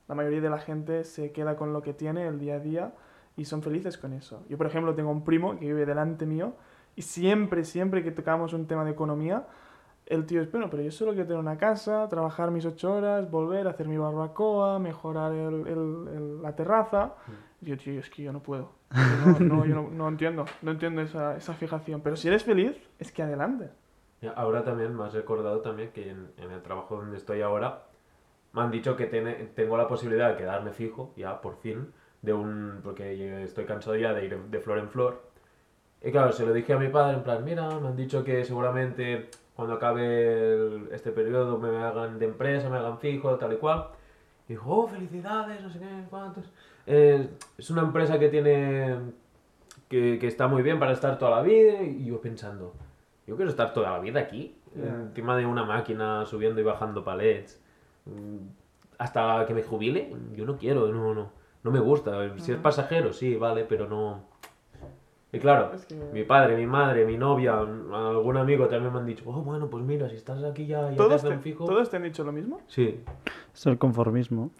La 0.07 0.15
mayoría 0.15 0.41
de 0.41 0.49
la 0.49 0.57
gente 0.59 1.03
se 1.03 1.31
queda 1.31 1.55
con 1.55 1.73
lo 1.73 1.81
que 1.81 1.93
tiene 1.93 2.27
el 2.27 2.39
día 2.39 2.55
a 2.55 2.59
día 2.59 2.93
y 3.37 3.45
son 3.45 3.61
felices 3.61 3.97
con 3.97 4.13
eso. 4.13 4.43
Yo, 4.49 4.57
por 4.57 4.67
ejemplo, 4.67 4.93
tengo 4.95 5.11
un 5.11 5.23
primo 5.23 5.57
que 5.59 5.65
vive 5.65 5.85
delante 5.85 6.25
mío 6.25 6.53
y 6.95 7.01
siempre, 7.03 7.63
siempre 7.63 8.03
que 8.03 8.11
tocamos 8.11 8.53
un 8.53 8.65
tema 8.67 8.85
de 8.85 8.91
economía, 8.91 9.45
el 10.05 10.25
tío 10.25 10.41
es, 10.41 10.51
bueno, 10.51 10.69
pero 10.69 10.83
yo 10.83 10.91
solo 10.91 11.11
quiero 11.11 11.27
tener 11.27 11.39
una 11.39 11.57
casa, 11.57 12.07
trabajar 12.09 12.51
mis 12.51 12.65
ocho 12.65 12.93
horas, 12.93 13.29
volver, 13.29 13.67
hacer 13.67 13.87
mi 13.87 13.97
barbacoa, 13.97 14.77
mejorar 14.79 15.31
el- 15.33 15.67
el- 15.67 16.07
el- 16.15 16.41
la 16.41 16.55
terraza. 16.55 17.13
Y 17.61 17.67
yo, 17.67 17.77
tío, 17.77 17.99
es 17.99 18.09
que 18.09 18.23
yo 18.23 18.31
no 18.33 18.41
puedo. 18.41 18.71
Yo 18.91 18.99
No, 19.39 19.39
no, 19.57 19.65
yo 19.65 19.75
no, 19.75 19.89
no 19.89 20.07
entiendo, 20.07 20.45
no 20.61 20.71
entiendo 20.71 21.01
esa, 21.01 21.35
esa 21.35 21.53
fijación. 21.53 22.01
Pero 22.01 22.15
si 22.15 22.27
eres 22.27 22.43
feliz, 22.43 22.75
es 22.99 23.11
que 23.11 23.23
adelante. 23.23 23.69
Ahora 24.35 24.63
también 24.63 24.95
me 24.95 25.03
has 25.03 25.13
recordado 25.13 25.59
también 25.61 25.91
que 25.91 26.09
en, 26.09 26.31
en 26.37 26.51
el 26.51 26.61
trabajo 26.61 26.95
donde 26.97 27.17
estoy 27.17 27.41
ahora 27.41 27.83
me 28.53 28.61
han 28.61 28.71
dicho 28.71 28.95
que 28.95 29.05
tiene- 29.05 29.33
tengo 29.55 29.77
la 29.77 29.87
posibilidad 29.87 30.29
de 30.31 30.37
quedarme 30.37 30.71
fijo, 30.71 31.13
ya 31.15 31.41
por 31.41 31.57
fin, 31.57 31.91
de 32.21 32.33
un 32.33 32.79
porque 32.83 33.43
estoy 33.43 33.65
cansado 33.65 33.95
ya 33.95 34.13
de 34.13 34.25
ir 34.25 34.37
de 34.37 34.59
flor 34.59 34.79
en 34.79 34.89
flor. 34.89 35.21
Y 36.01 36.11
claro, 36.11 36.31
se 36.31 36.45
lo 36.45 36.53
dije 36.53 36.73
a 36.73 36.77
mi 36.77 36.87
padre 36.89 37.17
en 37.17 37.23
plan, 37.23 37.43
mira, 37.43 37.67
me 37.79 37.87
han 37.87 37.95
dicho 37.95 38.23
que 38.23 38.43
seguramente 38.45 39.29
cuando 39.55 39.75
acabe 39.75 40.53
el- 40.53 40.89
este 40.91 41.11
periodo 41.11 41.57
me 41.57 41.77
hagan 41.77 42.19
de 42.19 42.25
empresa, 42.25 42.69
me 42.69 42.77
hagan 42.77 42.99
fijo, 42.99 43.35
tal 43.35 43.53
y 43.53 43.57
cual. 43.57 43.87
Y 44.47 44.53
dijo, 44.53 44.69
oh, 44.69 44.87
felicidades, 44.87 45.61
no 45.61 45.69
sé 45.69 45.79
qué, 45.79 45.87
cuántos. 46.09 46.45
Eh, 46.85 47.29
es 47.57 47.69
una 47.69 47.81
empresa 47.81 48.19
que 48.19 48.29
tiene 48.29 48.95
que, 49.89 50.17
que 50.19 50.27
está 50.27 50.47
muy 50.47 50.61
bien 50.61 50.77
para 50.79 50.91
estar 50.91 51.17
toda 51.17 51.31
la 51.31 51.41
vida 51.41 51.81
y 51.83 52.05
yo 52.05 52.19
pensando, 52.21 52.73
yo 53.27 53.35
quiero 53.35 53.49
estar 53.49 53.73
toda 53.73 53.91
la 53.91 53.99
vida 53.99 54.19
aquí, 54.19 54.55
Ya. 54.75 54.87
encima 54.89 55.37
de 55.37 55.45
una 55.45 55.63
máquina 55.63 56.25
subiendo 56.25 56.59
y 56.59 56.63
bajando 56.63 57.03
palets, 57.03 57.59
mm, 58.05 58.37
hasta 58.97 59.45
que 59.47 59.53
me 59.53 59.63
jubile, 59.63 60.13
yo 60.35 60.45
no 60.45 60.57
quiero, 60.57 60.87
no, 60.89 61.13
no, 61.13 61.29
no 61.63 61.71
me 61.71 61.79
gusta. 61.79 62.37
Si 62.39 62.51
es 62.51 62.57
pasajero, 62.59 63.13
sí, 63.13 63.35
vale, 63.35 63.63
pero 63.65 63.87
no. 63.87 64.23
Y 65.35 65.39
claro, 65.39 65.73
Es 65.73 65.85
que- 65.85 65.95
mi 65.95 66.23
padre, 66.23 66.55
mi 66.55 66.65
madre, 66.65 67.05
mi 67.05 67.17
novia, 67.17 67.59
algún 67.59 68.37
amigo 68.37 68.67
también 68.67 68.93
me 68.93 68.99
han 68.99 69.05
dicho, 69.05 69.23
oh, 69.27 69.41
bueno, 69.41 69.69
pues 69.69 69.83
mira, 69.83 70.09
si 70.09 70.15
estás 70.15 70.41
aquí 70.43 70.65
ya, 70.65 70.83
ya 70.83 70.89
te 70.91 70.95
¿Todos 70.95 71.23
hacen 71.23 71.37
te, 71.37 71.43
fijo. 71.43 71.65
¿Todos 71.65 71.89
te 71.89 71.97
han 71.97 72.03
dicho 72.03 72.23
lo 72.23 72.31
mismo? 72.31 72.61
Sí, 72.67 73.03
Es 73.53 73.65
el 73.65 73.77
conformismo. 73.77 74.51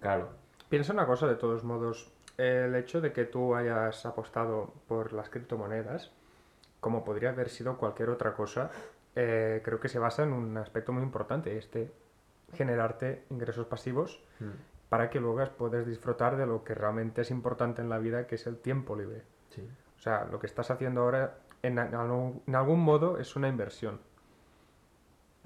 claro. 0.00 0.28
Piensa 0.68 0.92
una 0.92 1.06
cosa, 1.06 1.26
de 1.28 1.36
todos 1.36 1.62
modos, 1.62 2.10
el 2.36 2.74
hecho 2.74 3.00
de 3.00 3.12
que 3.12 3.24
tú 3.24 3.54
hayas 3.54 4.04
apostado 4.06 4.72
por 4.88 5.12
las 5.12 5.28
criptomonedas, 5.30 6.10
como 6.80 7.04
podría 7.04 7.30
haber 7.30 7.48
sido 7.48 7.76
cualquier 7.76 8.10
otra 8.10 8.34
cosa, 8.34 8.70
eh, 9.14 9.62
creo 9.64 9.78
que 9.78 9.88
se 9.88 10.00
basa 10.00 10.24
en 10.24 10.32
un 10.32 10.56
aspecto 10.56 10.92
muy 10.92 11.02
importante, 11.04 11.56
este 11.56 11.92
generarte 12.54 13.24
ingresos 13.30 13.66
pasivos 13.66 14.20
Mm, 14.40 14.50
para 14.88 15.10
que 15.10 15.20
luego 15.20 15.44
puedas 15.56 15.86
disfrutar 15.86 16.36
de 16.36 16.46
lo 16.46 16.62
que 16.64 16.74
realmente 16.74 17.22
es 17.22 17.30
importante 17.30 17.82
en 17.82 17.88
la 17.88 17.98
vida, 17.98 18.26
que 18.26 18.34
es 18.34 18.46
el 18.48 18.56
tiempo 18.58 18.96
libre. 18.96 19.22
Sí. 19.50 19.66
O 20.04 20.10
sea, 20.10 20.26
lo 20.30 20.38
que 20.38 20.46
estás 20.46 20.70
haciendo 20.70 21.00
ahora 21.00 21.38
en, 21.62 21.78
algún- 21.78 22.42
en 22.46 22.54
algún 22.56 22.80
modo 22.80 23.18
es 23.18 23.36
una 23.36 23.48
inversión. 23.48 23.98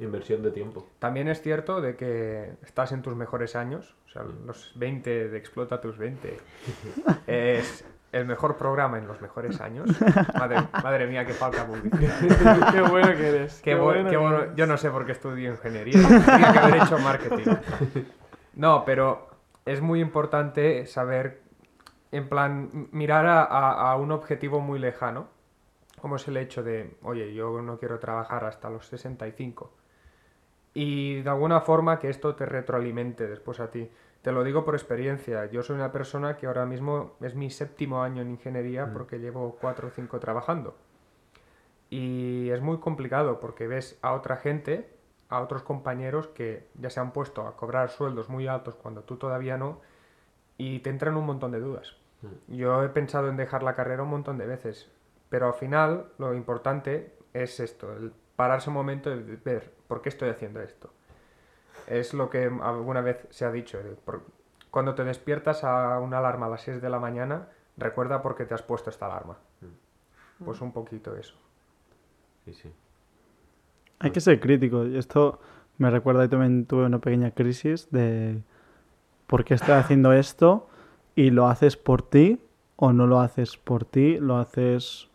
Inversión 0.01 0.43
de 0.43 0.51
tiempo. 0.51 0.85
También 0.99 1.29
es 1.29 1.41
cierto 1.43 1.81
de 1.81 1.95
que 1.95 2.55
estás 2.65 2.91
en 2.91 3.03
tus 3.03 3.15
mejores 3.15 3.55
años, 3.55 3.95
o 4.07 4.11
sea, 4.11 4.23
los 4.45 4.73
20 4.75 5.29
de 5.29 5.39
Explota 5.39 5.81
tus 5.81 5.97
20. 5.97 6.39
Es, 7.29 7.85
el 8.11 8.25
mejor 8.27 8.57
programa 8.57 8.99
en 8.99 9.07
los 9.07 9.21
mejores 9.21 9.61
años. 9.61 9.91
Madre, 10.35 10.57
madre 10.83 11.07
mía, 11.07 11.25
qué 11.25 11.35
falta 11.35 11.65
publicidad. 11.65 12.19
qué 12.73 12.81
bueno 12.83 13.09
que 13.17 13.29
eres. 13.29 13.61
Qué 13.63 13.71
qué 13.73 13.77
bu- 13.77 13.83
bueno 13.85 14.11
qué. 14.11 14.51
Yo 14.57 14.67
no 14.67 14.77
sé 14.77 14.91
por 14.91 15.07
qué 15.07 15.13
estudio 15.13 15.53
ingeniería. 15.53 16.01
Tenía 16.25 16.53
que 16.53 16.59
haber 16.59 16.77
hecho 16.83 16.99
marketing. 16.99 17.45
No, 18.55 18.85
pero 18.85 19.29
es 19.67 19.81
muy 19.81 20.01
importante 20.01 20.85
saber, 20.87 21.43
en 22.13 22.29
plan, 22.29 22.89
mirar 22.93 23.27
a, 23.27 23.43
a- 23.45 23.93
a 23.93 23.97
un 23.97 24.13
objetivo 24.13 24.61
muy 24.61 24.79
lejano, 24.79 25.29
como 26.01 26.17
es 26.17 26.29
el 26.29 26.37
hecho 26.39 26.63
de, 26.63 26.97
oye, 27.03 27.35
yo 27.35 27.63
no 27.63 27.79
quiero 27.79 27.99
trabajar 28.01 28.45
hasta 28.45 28.71
los 28.71 28.87
65. 28.87 29.73
Y 30.75 31.23
de 31.23 31.31
alguna 31.31 31.61
forma 31.61 31.99
que 31.99 32.09
esto 32.11 32.35
te 32.37 32.47
retroalimente 32.47 33.27
después 33.27 33.61
a 33.61 33.71
ti. 33.71 33.91
Te 34.23 34.33
lo 34.33 34.45
digo 34.45 34.65
por 34.65 34.75
experiencia. 34.75 35.47
Yo 35.47 35.63
soy 35.63 35.77
una 35.77 35.93
persona 35.93 36.37
que 36.37 36.47
ahora 36.47 36.67
mismo 36.67 37.15
es 37.21 37.35
mi 37.35 37.51
séptimo 37.51 38.03
año 38.03 38.23
en 38.23 38.31
ingeniería 38.31 38.93
porque 38.93 39.19
llevo 39.19 39.57
cuatro 39.61 39.89
o 39.89 39.91
cinco 39.91 40.21
trabajando. 40.21 40.77
Y 41.91 42.51
es 42.51 42.61
muy 42.61 42.79
complicado 42.79 43.41
porque 43.41 43.67
ves 43.67 43.99
a 44.03 44.13
otra 44.13 44.37
gente, 44.37 44.89
a 45.29 45.41
otros 45.41 45.63
compañeros 45.63 46.29
que 46.29 46.67
ya 46.75 46.91
se 46.91 47.01
han 47.01 47.13
puesto 47.13 47.47
a 47.47 47.57
cobrar 47.57 47.91
sueldos 47.91 48.29
muy 48.29 48.47
altos 48.47 48.75
cuando 48.75 49.03
tú 49.03 49.17
todavía 49.17 49.57
no, 49.57 49.81
y 50.59 50.81
te 50.81 50.91
entran 50.91 51.17
un 51.19 51.27
montón 51.27 51.53
de 51.53 51.61
dudas. 51.61 51.98
Yo 52.49 52.83
he 52.83 52.89
pensado 52.89 53.29
en 53.29 53.37
dejar 53.37 53.63
la 53.63 53.75
carrera 53.75 54.03
un 54.03 54.11
montón 54.11 54.39
de 54.39 54.47
veces, 54.47 54.91
pero 55.29 55.47
al 55.47 55.55
final 55.55 56.07
lo 56.19 56.35
importante 56.35 57.15
es 57.33 57.61
esto, 57.61 57.93
el 57.93 58.13
pararse 58.35 58.71
un 58.71 58.75
momento 58.75 59.15
y 59.15 59.21
ver 59.45 59.73
por 59.87 60.03
qué 60.03 60.09
estoy 60.09 60.31
haciendo 60.31 60.61
esto. 60.61 60.91
Es 61.87 62.15
lo 62.15 62.29
que 62.29 62.51
alguna 62.63 63.01
vez 63.01 63.27
se 63.31 63.45
ha 63.45 63.53
dicho. 63.53 63.79
Cuando 64.71 64.95
te 64.95 65.05
despiertas 65.05 65.65
a 65.65 65.99
una 66.01 66.19
alarma 66.19 66.47
a 66.47 66.51
las 66.51 66.63
6 66.63 66.83
de 66.83 66.91
la 66.91 66.99
mañana, 66.99 67.49
recuerda 67.77 68.21
por 68.21 68.37
qué 68.37 68.45
te 68.45 68.55
has 68.55 68.63
puesto 68.63 68.91
esta 68.91 69.07
alarma. 69.07 69.39
Pues 70.45 70.61
un 70.61 70.73
poquito 70.73 71.17
eso. 71.17 71.35
Sí, 72.45 72.53
sí. 72.53 72.73
Hay 74.01 74.11
que 74.11 74.21
ser 74.21 74.39
crítico. 74.39 74.85
y 74.85 74.99
Esto 74.99 75.41
me 75.79 75.91
recuerda, 75.91 76.25
yo 76.25 76.31
también 76.31 76.67
tuve 76.67 76.85
una 76.85 76.99
pequeña 76.99 77.31
crisis 77.31 77.91
de 77.91 78.43
por 79.27 79.45
qué 79.45 79.55
estoy 79.55 79.75
haciendo 79.75 80.13
esto 80.13 80.69
y 81.19 81.31
lo 81.31 81.49
haces 81.49 81.77
por 81.77 82.03
ti 82.03 82.39
o 82.77 82.93
no 82.93 83.09
lo 83.09 83.19
haces 83.19 83.57
por 83.57 83.85
ti, 83.85 84.19
lo 84.21 84.37
haces 84.37 85.09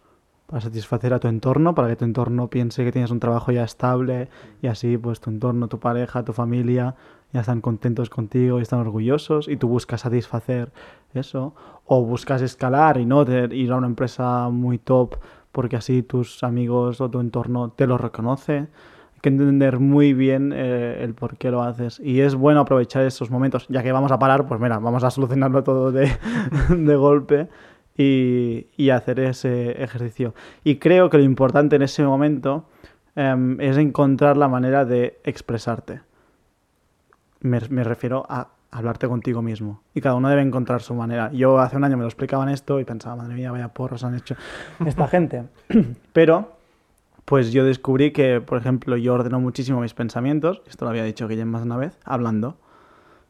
para 0.48 0.60
satisfacer 0.60 1.14
a 1.14 1.20
tu 1.20 1.30
entorno, 1.30 1.74
para 1.74 1.88
que 1.88 1.96
tu 1.96 2.04
entorno 2.04 2.50
piense 2.50 2.84
que 2.84 2.92
tienes 2.92 3.10
un 3.10 3.22
trabajo 3.22 3.54
ya 3.54 3.64
estable 3.64 4.28
y 4.62 4.68
así 4.68 4.98
pues 4.98 5.22
tu 5.22 5.30
entorno, 5.30 5.70
tu 5.70 5.80
pareja, 5.80 6.26
tu 6.26 6.34
familia 6.34 6.96
ya 7.32 7.40
están 7.40 7.62
contentos 7.62 8.10
contigo 8.10 8.60
y 8.60 8.64
están 8.64 8.82
orgullosos 8.82 9.48
y 9.48 9.56
tú 9.56 9.70
buscas 9.70 10.02
satisfacer 10.02 10.74
eso 11.14 11.56
o 11.86 12.04
buscas 12.04 12.42
escalar 12.42 12.98
y 12.98 13.06
no 13.06 13.24
te- 13.24 13.56
ir 13.56 13.72
a 13.72 13.78
una 13.78 13.88
empresa 13.88 14.50
muy 14.50 14.80
top 14.80 15.16
porque 15.54 15.78
así 15.78 16.04
tus 16.04 16.44
amigos 16.44 17.00
o 17.00 17.10
tu 17.10 17.22
entorno 17.22 17.70
te 17.72 17.88
lo 17.88 17.98
reconoce. 17.98 18.68
Que 19.24 19.30
entender 19.30 19.80
muy 19.80 20.13
bien 20.13 20.51
eh, 20.53 21.00
el 21.01 21.13
por 21.13 21.38
qué 21.38 21.50
lo 21.50 21.63
haces. 21.63 22.01
Y 22.03 22.20
es 22.20 22.36
bueno 22.36 22.60
aprovechar 22.60 23.06
esos 23.06 23.32
momentos. 23.32 23.65
Ya 23.70 23.82
que 23.82 23.94
vamos 23.94 24.12
a 24.12 24.20
parar, 24.20 24.46
pues 24.48 24.60
mira, 24.60 24.80
vamos 24.80 25.01
a 25.06 25.12
solucionarlo 25.12 25.63
todo 25.63 25.92
de, 25.94 26.96
golpe 26.98 27.48
y, 27.98 28.68
y 28.75 28.89
hacer 28.89 29.22
ese 29.22 29.82
ejercicio. 29.82 30.36
Y 30.65 30.75
creo 30.75 31.10
que 31.10 31.18
lo 31.18 31.24
importante 31.24 31.77
en 31.77 31.84
ese 31.84 32.03
momento 32.03 32.68
em, 33.15 33.62
es 33.62 33.77
encontrar 33.77 34.36
la 34.36 34.50
manera 34.50 34.84
de 34.84 35.22
expresarte. 35.24 36.01
Me, 37.39 37.62
me 37.70 37.86
refiero 37.86 38.25
a 38.27 38.50
hablarte 38.74 39.08
contigo 39.08 39.42
mismo. 39.42 39.84
Y 39.94 40.01
cada 40.01 40.15
uno 40.15 40.27
debe 40.30 40.42
encontrar 40.42 40.82
su 40.82 40.96
manera. 40.96 41.32
Yo 41.32 41.60
hace 41.60 41.77
un 41.77 41.86
año 41.86 41.96
me 41.96 42.03
lo 42.03 42.10
explicaban 42.10 42.50
esto 42.50 42.80
y 42.80 42.84
pensaba, 42.84 43.15
madre 43.15 43.36
mía, 43.36 43.51
vaya 43.51 43.70
porros 43.70 44.03
han 44.03 44.15
hecho 44.15 44.36
esta 44.86 45.08
gente. 45.08 45.44
Pero, 46.13 46.53
pues 47.25 47.51
yo 47.51 47.63
descubrí 47.63 48.12
que, 48.12 48.42
por 48.42 48.58
ejemplo, 48.58 48.98
yo 48.98 49.13
ordeno 49.13 49.39
muchísimo 49.39 49.80
mis 49.80 49.94
pensamientos, 49.94 50.62
esto 50.68 50.86
lo 50.86 50.89
había 50.89 51.03
dicho 51.03 51.27
Guillem 51.27 51.48
más 51.48 51.62
de 51.62 51.68
una 51.68 51.77
vez, 51.77 51.98
hablando. 52.03 52.58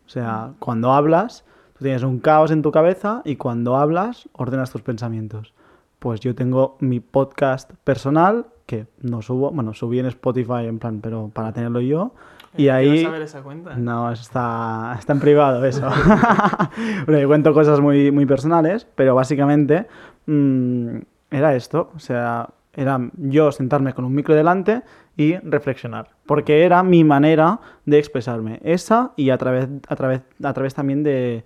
O 0.05 0.09
sea, 0.09 0.53
cuando 0.59 0.91
hablas, 0.93 1.45
tú 1.77 1.83
tienes 1.83 2.03
un 2.03 2.19
caos 2.19 2.51
en 2.51 2.62
tu 2.62 2.71
cabeza 2.71 3.21
y 3.23 3.35
cuando 3.35 3.77
hablas, 3.77 4.27
ordenas 4.33 4.71
tus 4.71 4.81
pensamientos. 4.81 5.53
Pues 6.00 6.19
yo 6.19 6.35
tengo 6.35 6.75
mi 6.79 7.00
podcast 7.00 7.71
personal, 7.83 8.47
que 8.65 8.88
no 9.01 9.21
subo, 9.21 9.51
bueno, 9.51 9.73
subí 9.73 10.00
en 10.00 10.07
Spotify 10.07 10.65
en 10.65 10.79
plan, 10.79 11.00
pero 11.01 11.29
para 11.33 11.53
tenerlo 11.53 11.79
yo. 11.79 12.13
Y 12.53 12.63
Quiero 12.63 12.75
ahí... 12.75 13.03
saber 13.03 13.21
esa 13.21 13.41
cuenta. 13.41 13.75
No, 13.75 14.12
está, 14.12 14.95
está 14.97 15.13
en 15.13 15.19
privado 15.19 15.63
eso. 15.65 15.88
Bueno, 17.05 17.27
cuento 17.27 17.53
cosas 17.53 17.79
muy, 17.79 18.12
muy 18.12 18.25
personales, 18.25 18.88
pero 18.95 19.15
básicamente 19.15 19.88
mm, 20.25 20.97
era 21.31 21.55
esto. 21.55 21.91
O 21.95 22.00
sea, 22.00 22.50
era 22.75 23.00
yo 23.18 23.51
sentarme 23.51 23.94
con 23.94 24.06
un 24.06 24.13
micro 24.13 24.36
delante 24.36 24.84
y 25.15 25.38
reflexionar. 25.38 26.10
Porque 26.25 26.63
era 26.63 26.84
mi 26.84 27.03
manera 27.03 27.60
de 27.86 28.00
expresarme. 28.00 28.60
Esa 28.63 29.12
y 29.15 29.30
a 29.30 29.38
través, 29.38 29.68
a 29.88 29.96
través, 29.96 30.22
a 30.44 30.53
través 30.53 30.74
también 30.74 31.03
de, 31.03 31.44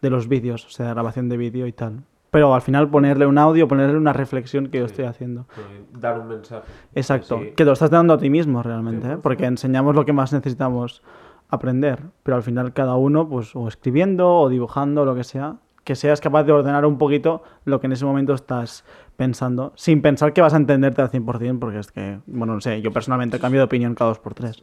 de 0.00 0.10
los 0.10 0.28
vídeos, 0.28 0.66
o 0.66 0.70
sea, 0.70 0.90
grabación 0.90 1.28
de 1.28 1.36
vídeo 1.36 1.66
y 1.66 1.72
tal. 1.72 2.02
Pero 2.30 2.54
al 2.54 2.62
final 2.62 2.88
ponerle 2.88 3.26
un 3.26 3.38
audio, 3.38 3.66
ponerle 3.66 3.96
una 3.96 4.12
reflexión 4.12 4.68
que 4.68 4.78
yo 4.78 4.84
estoy 4.84 5.04
haciendo. 5.04 5.46
Dar 5.92 6.20
un 6.20 6.28
mensaje. 6.28 6.62
Exacto, 6.94 7.40
que 7.40 7.52
te 7.56 7.64
lo 7.64 7.72
estás 7.72 7.90
dando 7.90 8.14
a 8.14 8.18
ti 8.18 8.30
mismo 8.30 8.62
realmente, 8.62 9.08
¿eh? 9.08 9.16
100%. 9.16 9.20
porque 9.20 9.46
enseñamos 9.46 9.96
lo 9.96 10.04
que 10.04 10.12
más 10.12 10.32
necesitamos 10.32 11.02
aprender, 11.48 12.04
pero 12.22 12.36
al 12.36 12.44
final 12.44 12.72
cada 12.72 12.94
uno, 12.94 13.28
pues 13.28 13.56
o 13.56 13.66
escribiendo 13.66 14.32
o 14.36 14.48
dibujando, 14.48 15.04
lo 15.04 15.16
que 15.16 15.24
sea, 15.24 15.56
que 15.82 15.96
seas 15.96 16.20
capaz 16.20 16.44
de 16.44 16.52
ordenar 16.52 16.86
un 16.86 16.98
poquito 16.98 17.42
lo 17.64 17.80
que 17.80 17.86
en 17.86 17.92
ese 17.92 18.04
momento 18.04 18.32
estás 18.32 18.84
pensando, 19.24 19.74
sin 19.76 20.00
pensar 20.00 20.32
que 20.32 20.40
vas 20.40 20.54
a 20.54 20.56
entenderte 20.56 21.02
al 21.02 21.10
100%, 21.10 21.58
porque 21.58 21.78
es 21.78 21.92
que, 21.92 22.20
bueno, 22.26 22.54
no 22.54 22.60
sé, 22.62 22.80
yo 22.80 22.90
personalmente 22.90 23.38
cambio 23.38 23.60
de 23.60 23.64
opinión 23.66 23.94
cada 23.94 24.08
dos 24.08 24.18
por 24.18 24.32
tres. 24.32 24.62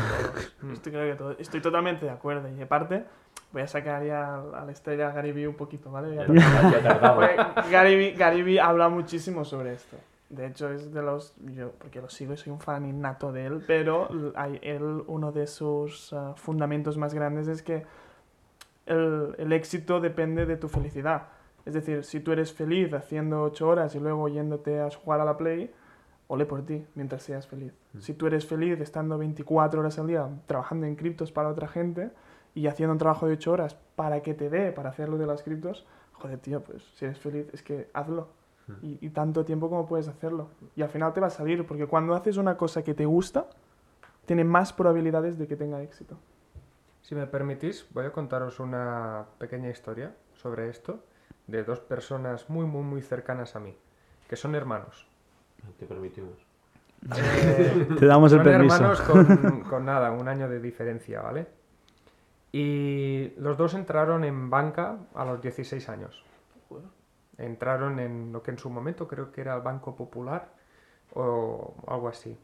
Estoy, 0.72 0.90
creo 0.90 1.12
que 1.12 1.16
todo- 1.16 1.36
estoy 1.38 1.60
totalmente 1.60 2.06
de 2.06 2.10
acuerdo. 2.10 2.48
Y 2.48 2.60
aparte, 2.60 3.04
voy 3.52 3.62
a 3.62 3.68
sacar 3.68 4.04
ya 4.04 4.34
a 4.40 4.64
la 4.64 4.72
estrella 4.72 5.12
Gary 5.12 5.30
Vee 5.30 5.46
un 5.46 5.54
poquito, 5.54 5.92
¿vale? 5.92 6.16
Ya 6.16 6.26
Ya, 6.26 6.70
ya 6.72 6.82
tardaba. 6.82 7.14
Porque 7.54 7.70
Gary 7.70 7.94
Vee, 7.96 8.12
Gary 8.14 8.42
Vee 8.42 8.58
habla 8.58 8.88
muchísimo 8.88 9.44
sobre 9.44 9.74
esto. 9.74 9.96
De 10.30 10.48
hecho, 10.48 10.68
es 10.72 10.92
de 10.92 11.00
los. 11.02 11.36
Yo, 11.54 11.70
porque 11.78 12.00
lo 12.00 12.08
sigo 12.08 12.32
y 12.34 12.36
soy 12.38 12.52
un 12.52 12.58
fan 12.58 12.84
innato 12.84 13.30
de 13.30 13.46
él, 13.46 13.62
pero 13.68 14.08
hay, 14.34 14.58
él, 14.62 15.04
uno 15.06 15.30
de 15.30 15.46
sus 15.46 16.12
ah, 16.12 16.32
fundamentos 16.34 16.96
más 16.96 17.14
grandes 17.14 17.46
es 17.46 17.62
que 17.62 17.84
el, 18.86 19.36
el 19.38 19.52
éxito 19.52 20.00
depende 20.00 20.44
de 20.44 20.56
tu 20.56 20.68
felicidad. 20.68 21.28
Es 21.64 21.74
decir, 21.74 22.04
si 22.04 22.20
tú 22.20 22.32
eres 22.32 22.52
feliz 22.52 22.92
haciendo 22.92 23.42
8 23.42 23.68
horas 23.68 23.94
y 23.94 24.00
luego 24.00 24.28
yéndote 24.28 24.80
a 24.80 24.90
jugar 24.90 25.20
a 25.20 25.24
la 25.24 25.36
Play, 25.36 25.72
ole 26.26 26.46
por 26.46 26.62
ti 26.64 26.84
mientras 26.94 27.22
seas 27.22 27.46
feliz. 27.46 27.72
Si 27.98 28.14
tú 28.14 28.26
eres 28.26 28.46
feliz 28.46 28.80
estando 28.80 29.18
24 29.18 29.80
horas 29.80 29.98
al 29.98 30.06
día 30.06 30.28
trabajando 30.46 30.86
en 30.86 30.96
criptos 30.96 31.30
para 31.30 31.48
otra 31.48 31.68
gente 31.68 32.10
y 32.54 32.66
haciendo 32.66 32.92
un 32.92 32.98
trabajo 32.98 33.26
de 33.26 33.34
8 33.34 33.52
horas 33.52 33.76
para 33.96 34.22
que 34.22 34.34
te 34.34 34.50
dé 34.50 34.72
para 34.72 34.90
hacerlo 34.90 35.18
de 35.18 35.26
las 35.26 35.42
criptos, 35.42 35.86
joder, 36.12 36.38
tío, 36.38 36.62
pues 36.62 36.82
si 36.94 37.04
eres 37.04 37.18
feliz 37.18 37.46
es 37.52 37.62
que 37.62 37.88
hazlo. 37.92 38.28
Y, 38.80 38.96
y 39.04 39.10
tanto 39.10 39.44
tiempo 39.44 39.68
como 39.68 39.86
puedes 39.86 40.08
hacerlo. 40.08 40.48
Y 40.76 40.82
al 40.82 40.88
final 40.88 41.12
te 41.12 41.20
va 41.20 41.26
a 41.26 41.30
salir, 41.30 41.66
porque 41.66 41.86
cuando 41.86 42.14
haces 42.14 42.36
una 42.38 42.56
cosa 42.56 42.82
que 42.82 42.94
te 42.94 43.04
gusta, 43.04 43.46
tiene 44.24 44.44
más 44.44 44.72
probabilidades 44.72 45.36
de 45.36 45.46
que 45.46 45.56
tenga 45.56 45.82
éxito. 45.82 46.16
Si 47.02 47.14
me 47.14 47.26
permitís, 47.26 47.86
voy 47.92 48.06
a 48.06 48.12
contaros 48.12 48.60
una 48.60 49.26
pequeña 49.38 49.68
historia 49.68 50.14
sobre 50.32 50.68
esto 50.70 51.00
de 51.46 51.64
dos 51.64 51.80
personas 51.80 52.48
muy, 52.48 52.66
muy, 52.66 52.82
muy 52.82 53.02
cercanas 53.02 53.56
a 53.56 53.60
mí, 53.60 53.76
que 54.28 54.36
son 54.36 54.54
hermanos. 54.54 55.06
Te 55.78 55.86
permitimos. 55.86 56.34
Eh, 57.16 57.88
Te 57.98 58.06
damos 58.06 58.32
el 58.32 58.38
son 58.38 58.44
permiso. 58.44 58.76
hermanos 58.76 59.00
con, 59.02 59.60
con 59.62 59.84
nada, 59.84 60.10
un 60.12 60.28
año 60.28 60.48
de 60.48 60.60
diferencia, 60.60 61.20
¿vale? 61.20 61.46
Y 62.52 63.32
los 63.38 63.56
dos 63.56 63.74
entraron 63.74 64.24
en 64.24 64.50
banca 64.50 64.98
a 65.14 65.24
los 65.24 65.40
16 65.40 65.88
años. 65.88 66.24
Entraron 67.38 67.98
en 67.98 68.32
lo 68.32 68.42
que 68.42 68.50
en 68.50 68.58
su 68.58 68.68
momento 68.70 69.08
creo 69.08 69.32
que 69.32 69.40
era 69.40 69.54
el 69.54 69.62
Banco 69.62 69.96
Popular 69.96 70.50
o 71.14 71.74
algo 71.86 72.08
así. 72.08 72.38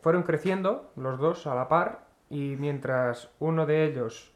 Fueron 0.00 0.22
creciendo 0.22 0.90
los 0.96 1.18
dos 1.18 1.46
a 1.46 1.54
la 1.54 1.68
par 1.68 2.06
y 2.30 2.56
mientras 2.58 3.30
uno 3.38 3.66
de 3.66 3.84
ellos 3.84 4.32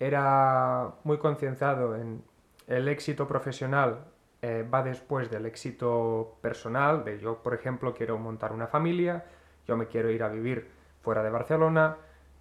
era 0.00 0.90
muy 1.04 1.18
concienciado 1.18 1.94
en 1.96 2.22
el 2.66 2.88
éxito 2.88 3.26
profesional 3.26 4.04
eh, 4.40 4.66
va 4.68 4.82
después 4.82 5.30
del 5.30 5.46
éxito 5.46 6.38
personal, 6.40 7.04
de 7.04 7.18
yo, 7.18 7.42
por 7.42 7.54
ejemplo, 7.54 7.94
quiero 7.94 8.18
montar 8.18 8.52
una 8.52 8.66
familia, 8.66 9.24
yo 9.66 9.76
me 9.76 9.86
quiero 9.86 10.10
ir 10.10 10.22
a 10.22 10.28
vivir 10.28 10.68
fuera 11.00 11.22
de 11.22 11.30
Barcelona, 11.30 11.96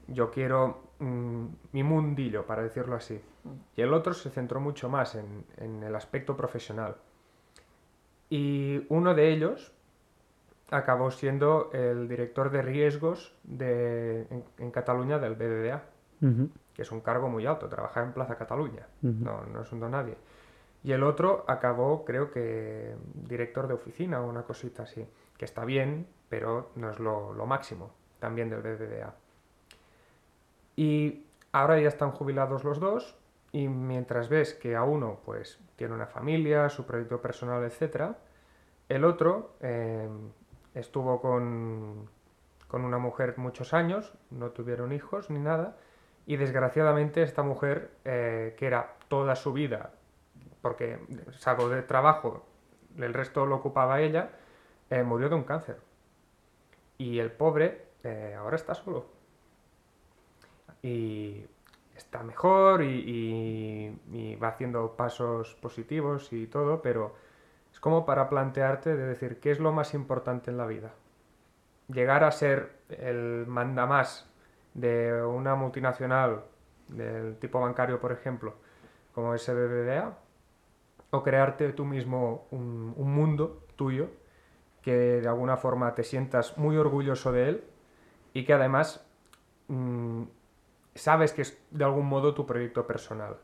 yo 0.07 0.31
quiero 0.31 0.93
mm, 0.99 1.45
mi 1.73 1.83
mundillo, 1.83 2.45
para 2.45 2.63
decirlo 2.63 2.95
así. 2.95 3.21
Y 3.75 3.81
el 3.81 3.93
otro 3.93 4.13
se 4.13 4.29
centró 4.29 4.59
mucho 4.59 4.89
más 4.89 5.15
en, 5.15 5.45
en 5.57 5.83
el 5.83 5.95
aspecto 5.95 6.35
profesional. 6.35 6.95
Y 8.29 8.85
uno 8.89 9.13
de 9.13 9.31
ellos 9.33 9.73
acabó 10.71 11.11
siendo 11.11 11.69
el 11.73 12.07
director 12.07 12.49
de 12.49 12.61
riesgos 12.61 13.35
de, 13.43 14.21
en, 14.29 14.43
en 14.57 14.71
Cataluña 14.71 15.19
del 15.19 15.35
BBVA. 15.35 15.83
Que 16.73 16.81
es 16.83 16.91
un 16.91 17.01
cargo 17.01 17.29
muy 17.29 17.45
alto, 17.45 17.67
trabajar 17.67 18.03
en 18.03 18.13
Plaza 18.13 18.37
Cataluña, 18.37 18.87
no, 19.01 19.43
no 19.45 19.61
es 19.61 19.71
un 19.71 19.79
don 19.79 19.91
nadie. 19.91 20.17
Y 20.83 20.93
el 20.93 21.03
otro 21.03 21.45
acabó, 21.47 22.05
creo 22.05 22.31
que, 22.31 22.95
director 23.13 23.67
de 23.67 23.75
oficina 23.75 24.21
o 24.21 24.27
una 24.27 24.43
cosita 24.43 24.83
así, 24.83 25.07
que 25.37 25.45
está 25.45 25.63
bien, 25.63 26.07
pero 26.29 26.71
no 26.75 26.89
es 26.89 26.99
lo, 26.99 27.33
lo 27.33 27.45
máximo 27.45 27.91
también 28.19 28.49
del 28.49 28.61
BBVA. 28.61 29.13
Y 30.75 31.25
ahora 31.51 31.79
ya 31.79 31.87
están 31.87 32.11
jubilados 32.11 32.63
los 32.63 32.79
dos 32.79 33.17
y 33.51 33.67
mientras 33.67 34.29
ves 34.29 34.53
que 34.53 34.75
a 34.75 34.83
uno 34.83 35.19
pues 35.25 35.59
tiene 35.75 35.93
una 35.93 36.07
familia, 36.07 36.69
su 36.69 36.85
proyecto 36.85 37.21
personal, 37.21 37.63
etc., 37.63 38.15
el 38.87 39.05
otro 39.05 39.55
eh, 39.61 40.09
estuvo 40.73 41.21
con, 41.21 42.09
con 42.67 42.85
una 42.85 42.97
mujer 42.97 43.37
muchos 43.37 43.73
años, 43.73 44.13
no 44.29 44.51
tuvieron 44.51 44.91
hijos 44.91 45.29
ni 45.29 45.39
nada, 45.39 45.77
y 46.25 46.37
desgraciadamente 46.37 47.23
esta 47.23 47.43
mujer, 47.43 47.91
eh, 48.05 48.55
que 48.57 48.67
era 48.67 48.95
toda 49.07 49.35
su 49.35 49.53
vida, 49.53 49.91
porque 50.61 50.99
salvo 51.37 51.69
de 51.69 51.81
trabajo, 51.83 52.45
el 52.97 53.13
resto 53.13 53.45
lo 53.45 53.55
ocupaba 53.57 54.01
ella, 54.01 54.31
eh, 54.89 55.03
murió 55.03 55.29
de 55.29 55.35
un 55.35 55.43
cáncer. 55.43 55.79
Y 56.97 57.19
el 57.19 57.31
pobre 57.31 57.85
eh, 58.03 58.35
ahora 58.37 58.55
está 58.55 58.75
solo. 58.75 59.07
Y 60.81 61.45
está 61.95 62.23
mejor 62.23 62.83
y, 62.83 63.95
y- 64.11 64.35
va 64.35 64.49
haciendo 64.49 64.95
pasos 64.95 65.55
positivos 65.55 66.33
y 66.33 66.47
todo, 66.47 66.81
pero 66.81 67.15
es 67.71 67.79
como 67.79 68.05
para 68.05 68.29
plantearte 68.29 68.95
de 68.95 69.05
decir 69.05 69.39
qué 69.39 69.51
es 69.51 69.59
lo 69.59 69.71
más 69.71 69.93
importante 69.93 70.49
en 70.51 70.57
la 70.57 70.65
vida. 70.65 70.93
Llegar 71.87 72.23
a 72.23 72.31
ser 72.31 72.71
el 72.89 73.45
mandamás 73.47 74.30
de 74.73 75.23
una 75.23 75.55
multinacional 75.55 76.43
del 76.87 77.37
tipo 77.37 77.59
bancario, 77.59 77.99
por 77.99 78.11
ejemplo, 78.11 78.55
como 79.13 79.33
es 79.33 79.47
BBVA, 79.47 80.17
o 81.11 81.23
crearte 81.23 81.71
tú 81.73 81.85
mismo 81.85 82.47
un, 82.51 82.93
un 82.95 83.13
mundo 83.13 83.65
tuyo 83.75 84.09
que 84.81 84.93
de 84.93 85.27
alguna 85.27 85.57
forma 85.57 85.93
te 85.93 86.03
sientas 86.03 86.57
muy 86.57 86.77
orgulloso 86.77 87.31
de 87.31 87.49
él 87.49 87.63
y 88.33 88.45
que 88.45 88.53
además 88.53 89.05
mm, 89.67 90.23
sabes 90.95 91.33
que 91.33 91.43
es 91.43 91.57
de 91.69 91.83
algún 91.83 92.07
modo 92.07 92.33
tu 92.33 92.45
proyecto 92.45 92.87
personal. 92.87 93.37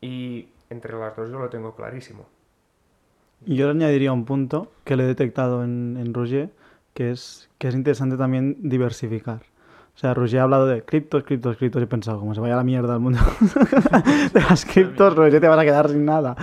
Y 0.00 0.48
entre 0.70 0.98
las 0.98 1.16
dos 1.16 1.30
yo 1.30 1.38
lo 1.38 1.48
tengo 1.48 1.74
clarísimo. 1.74 2.26
Yo 3.44 3.66
le 3.66 3.72
añadiría 3.72 4.12
un 4.12 4.24
punto 4.24 4.72
que 4.84 4.96
le 4.96 5.04
he 5.04 5.06
detectado 5.06 5.64
en, 5.64 5.96
en 5.96 6.14
Roger, 6.14 6.50
que 6.94 7.10
es 7.10 7.50
que 7.58 7.68
es 7.68 7.74
interesante 7.74 8.16
también 8.16 8.56
diversificar. 8.60 9.42
O 9.94 9.98
sea, 9.98 10.14
Roger 10.14 10.40
ha 10.40 10.42
hablado 10.44 10.66
de 10.66 10.82
criptos, 10.82 11.22
criptos, 11.22 11.56
criptos 11.56 11.80
y 11.80 11.84
he 11.84 11.86
pensado, 11.86 12.18
como 12.18 12.34
se 12.34 12.40
vaya 12.40 12.56
la 12.56 12.64
mierda 12.64 12.94
el 12.94 13.00
mundo 13.00 13.20
de 14.32 14.40
las 14.40 14.64
criptos, 14.64 15.14
Roger 15.14 15.40
te 15.40 15.48
vas 15.48 15.58
a 15.58 15.64
quedar 15.64 15.88
sin 15.90 16.04
nada. 16.04 16.34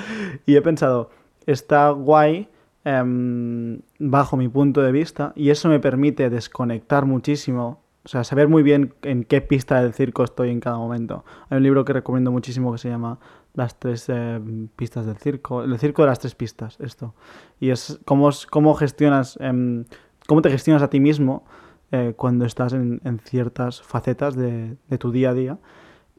Y 0.45 0.55
he 0.55 0.61
pensado, 0.61 1.09
está 1.45 1.89
guay 1.89 2.47
em, 2.85 3.81
bajo 3.97 4.37
mi 4.37 4.47
punto 4.47 4.81
de 4.81 4.91
vista 4.91 5.33
y 5.35 5.49
eso 5.49 5.67
me 5.67 5.79
permite 5.79 6.29
desconectar 6.29 7.05
muchísimo, 7.05 7.81
o 8.05 8.07
sea, 8.07 8.23
saber 8.23 8.47
muy 8.47 8.61
bien 8.61 8.93
en 9.01 9.23
qué 9.23 9.41
pista 9.41 9.81
del 9.81 9.93
circo 9.93 10.23
estoy 10.23 10.51
en 10.51 10.59
cada 10.59 10.77
momento. 10.77 11.25
Hay 11.49 11.57
un 11.57 11.63
libro 11.63 11.85
que 11.85 11.93
recomiendo 11.93 12.31
muchísimo 12.31 12.71
que 12.71 12.77
se 12.77 12.89
llama 12.89 13.19
Las 13.55 13.79
tres 13.79 14.05
eh, 14.09 14.39
pistas 14.75 15.07
del 15.07 15.17
circo, 15.17 15.63
el 15.63 15.77
circo 15.79 16.03
de 16.03 16.09
las 16.09 16.19
tres 16.19 16.35
pistas, 16.35 16.79
esto. 16.79 17.15
Y 17.59 17.71
es 17.71 17.99
cómo, 18.05 18.29
cómo 18.51 18.75
gestionas, 18.75 19.39
em, 19.41 19.85
cómo 20.27 20.43
te 20.43 20.51
gestionas 20.51 20.83
a 20.83 20.89
ti 20.91 20.99
mismo 20.99 21.45
eh, 21.91 22.13
cuando 22.15 22.45
estás 22.45 22.73
en, 22.73 23.01
ciertas 23.23 23.81
facetas 23.81 24.35
de, 24.35 24.77
tu 24.99 25.11
día 25.11 25.31
a 25.31 25.33
día. 25.33 25.57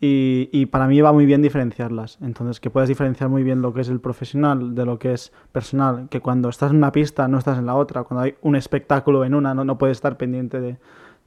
Y, 0.03 0.67
para 0.67 0.87
mí 0.87 1.01
va 1.03 1.13
muy 1.13 1.27
bien 1.27 1.43
diferenciarlas. 1.43 2.19
Entonces, 2.23 2.59
que 2.59 2.71
puedas 2.71 2.89
diferenciar 2.89 3.29
muy 3.29 3.43
bien 3.43 3.61
lo 3.61 3.75
que 3.75 3.83
es 3.83 3.91
el 3.91 4.01
profesional 4.01 4.75
de 4.75 4.87
lo 4.87 4.99
que 4.99 5.13
es 5.13 5.31
personal. 5.53 6.09
Que 6.09 6.21
cuando 6.21 6.49
estás 6.49 6.71
en 6.71 6.79
una 6.79 6.91
pista 6.91 7.29
no 7.29 7.37
estás 7.37 7.59
en 7.59 7.67
la 7.67 7.75
otra. 7.75 8.05
Cuando 8.05 8.23
hay 8.23 8.35
un 8.41 8.57
espectáculo 8.57 9.25
en 9.25 9.35
una 9.35 9.53
no, 9.53 9.65
no 9.65 9.77
puedes 9.77 9.99
estar 9.99 10.17
pendiente 10.17 10.61
de, 10.61 10.79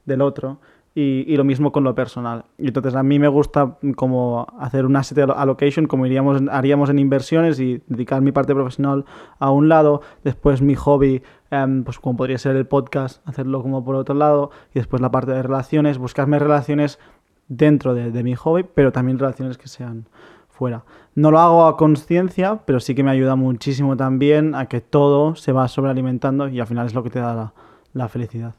del 0.04 0.20
otro. 0.22 0.60
Y, 0.96 1.24
y 1.26 1.36
lo 1.36 1.42
mismo 1.42 1.72
con 1.72 1.82
lo 1.82 1.92
personal. 1.96 2.44
Y 2.56 2.68
entonces 2.68 2.94
a 2.94 3.02
mí 3.02 3.18
me 3.18 3.26
gusta 3.26 3.78
como 3.96 4.46
hacer 4.60 4.86
un 4.86 4.94
asset 4.94 5.18
allo- 5.18 5.36
allocation 5.36 5.86
como 5.88 6.06
iríamos, 6.06 6.42
haríamos 6.52 6.88
en 6.88 7.00
inversiones 7.00 7.58
y 7.58 7.82
dedicar 7.88 8.22
mi 8.22 8.30
parte 8.30 8.54
profesional 8.54 9.04
a 9.40 9.50
un 9.50 9.68
lado, 9.68 10.02
después 10.22 10.62
mi 10.62 10.76
hobby, 10.76 11.22
em, 11.50 11.82
pues 11.82 11.98
como 11.98 12.16
podría 12.16 12.38
ser 12.38 12.54
el 12.54 12.66
podcast, 12.66 13.26
hacerlo 13.28 13.60
como 13.60 13.84
por 13.84 13.96
otro 13.96 14.14
lado, 14.14 14.52
y 14.72 14.78
después 14.78 15.02
la 15.02 15.10
parte 15.10 15.32
de 15.32 15.42
relaciones, 15.42 15.98
buscarme 15.98 16.38
relaciones 16.38 17.00
dentro 17.48 17.94
de, 17.94 18.22
mi 18.22 18.36
hobby, 18.36 18.62
pero 18.62 18.92
también 18.92 19.18
relaciones 19.18 19.58
que 19.58 19.66
sean 19.66 20.06
fuera. 20.48 20.84
No 21.16 21.32
lo 21.32 21.40
hago 21.40 21.66
a 21.66 21.76
conciencia, 21.76 22.60
pero 22.66 22.78
sí 22.78 22.94
que 22.94 23.02
me 23.02 23.10
ayuda 23.10 23.34
muchísimo 23.34 23.96
también 23.96 24.54
a 24.54 24.66
que 24.66 24.80
todo 24.80 25.34
se 25.34 25.50
va 25.50 25.66
sobrealimentando 25.66 26.46
y 26.46 26.60
al 26.60 26.68
final 26.68 26.86
es 26.86 26.94
lo 26.94 27.02
que 27.02 27.10
te 27.10 27.18
da 27.18 27.52
la 27.92 28.08
felicidad. 28.08 28.54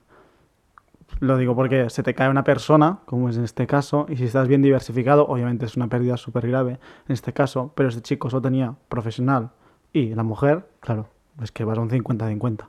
Lo 1.19 1.37
digo 1.37 1.55
porque 1.55 1.89
se 1.89 2.03
te 2.03 2.13
cae 2.13 2.29
una 2.29 2.43
persona, 2.43 2.99
como 3.05 3.29
es 3.29 3.37
en 3.37 3.43
este 3.45 3.67
caso, 3.67 4.05
y 4.09 4.17
si 4.17 4.25
estás 4.25 4.47
bien 4.47 4.61
diversificado, 4.61 5.25
obviamente 5.27 5.65
es 5.65 5.75
una 5.77 5.87
pérdida 5.87 6.17
súper 6.17 6.47
grave 6.47 6.73
en 7.07 7.13
este 7.13 7.31
caso, 7.33 7.71
pero 7.75 7.89
este 7.89 8.01
chico 8.01 8.29
solo 8.29 8.41
tenía 8.41 8.75
profesional 8.89 9.51
y 9.93 10.13
la 10.13 10.23
mujer, 10.23 10.67
claro, 10.81 11.07
es 11.41 11.51
que 11.51 11.63
vas 11.63 11.77
a 11.77 11.81
un 11.81 11.89
50-50 11.89 12.67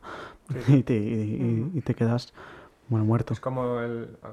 y, 0.69 0.83
te, 0.85 0.95
y- 0.95 1.71
y- 1.75 1.79
y 1.79 1.81
te 1.81 1.95
quedas, 1.95 2.33
bueno, 2.89 3.05
muerto. 3.05 3.33
Es 3.33 3.41
como 3.41 3.81
el... 3.81 4.17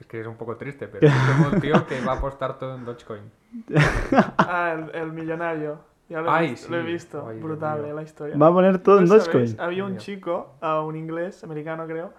Es 0.00 0.06
que 0.08 0.20
es 0.20 0.26
un 0.26 0.34
poco 0.34 0.56
triste, 0.56 0.88
pero 0.88 1.06
es 1.06 1.12
como 1.36 1.50
el 1.50 1.60
tío 1.60 1.74
que 1.86 2.00
va 2.04 2.14
a 2.14 2.16
apostar 2.16 2.58
todo 2.58 2.74
en 2.74 2.84
Dogecoin. 2.84 3.20
Ah, 4.38 4.74
el, 4.76 5.00
el 5.00 5.12
millonario. 5.12 5.78
Ya 6.08 6.20
lo 6.20 6.28
he, 6.28 6.32
Ay, 6.32 6.50
visto, 6.50 6.70
lo 6.72 6.78
he 6.80 6.84
sí. 6.84 6.92
visto. 6.92 7.28
Ay, 7.28 7.38
Brutal, 7.40 7.84
eh, 7.84 7.94
la 7.94 8.02
historia. 8.02 8.36
Va 8.36 8.48
a 8.48 8.52
poner 8.52 8.78
todo 8.80 8.98
en 8.98 9.04
¿No 9.04 9.18
sabéis? 9.20 9.52
Dogecoin. 9.52 9.60
Había 9.60 9.84
un 9.84 9.98
chico, 9.98 10.56
ah, 10.60 10.80
un 10.80 10.96
inglés, 10.96 11.44
americano 11.44 11.86
creo, 11.86 12.12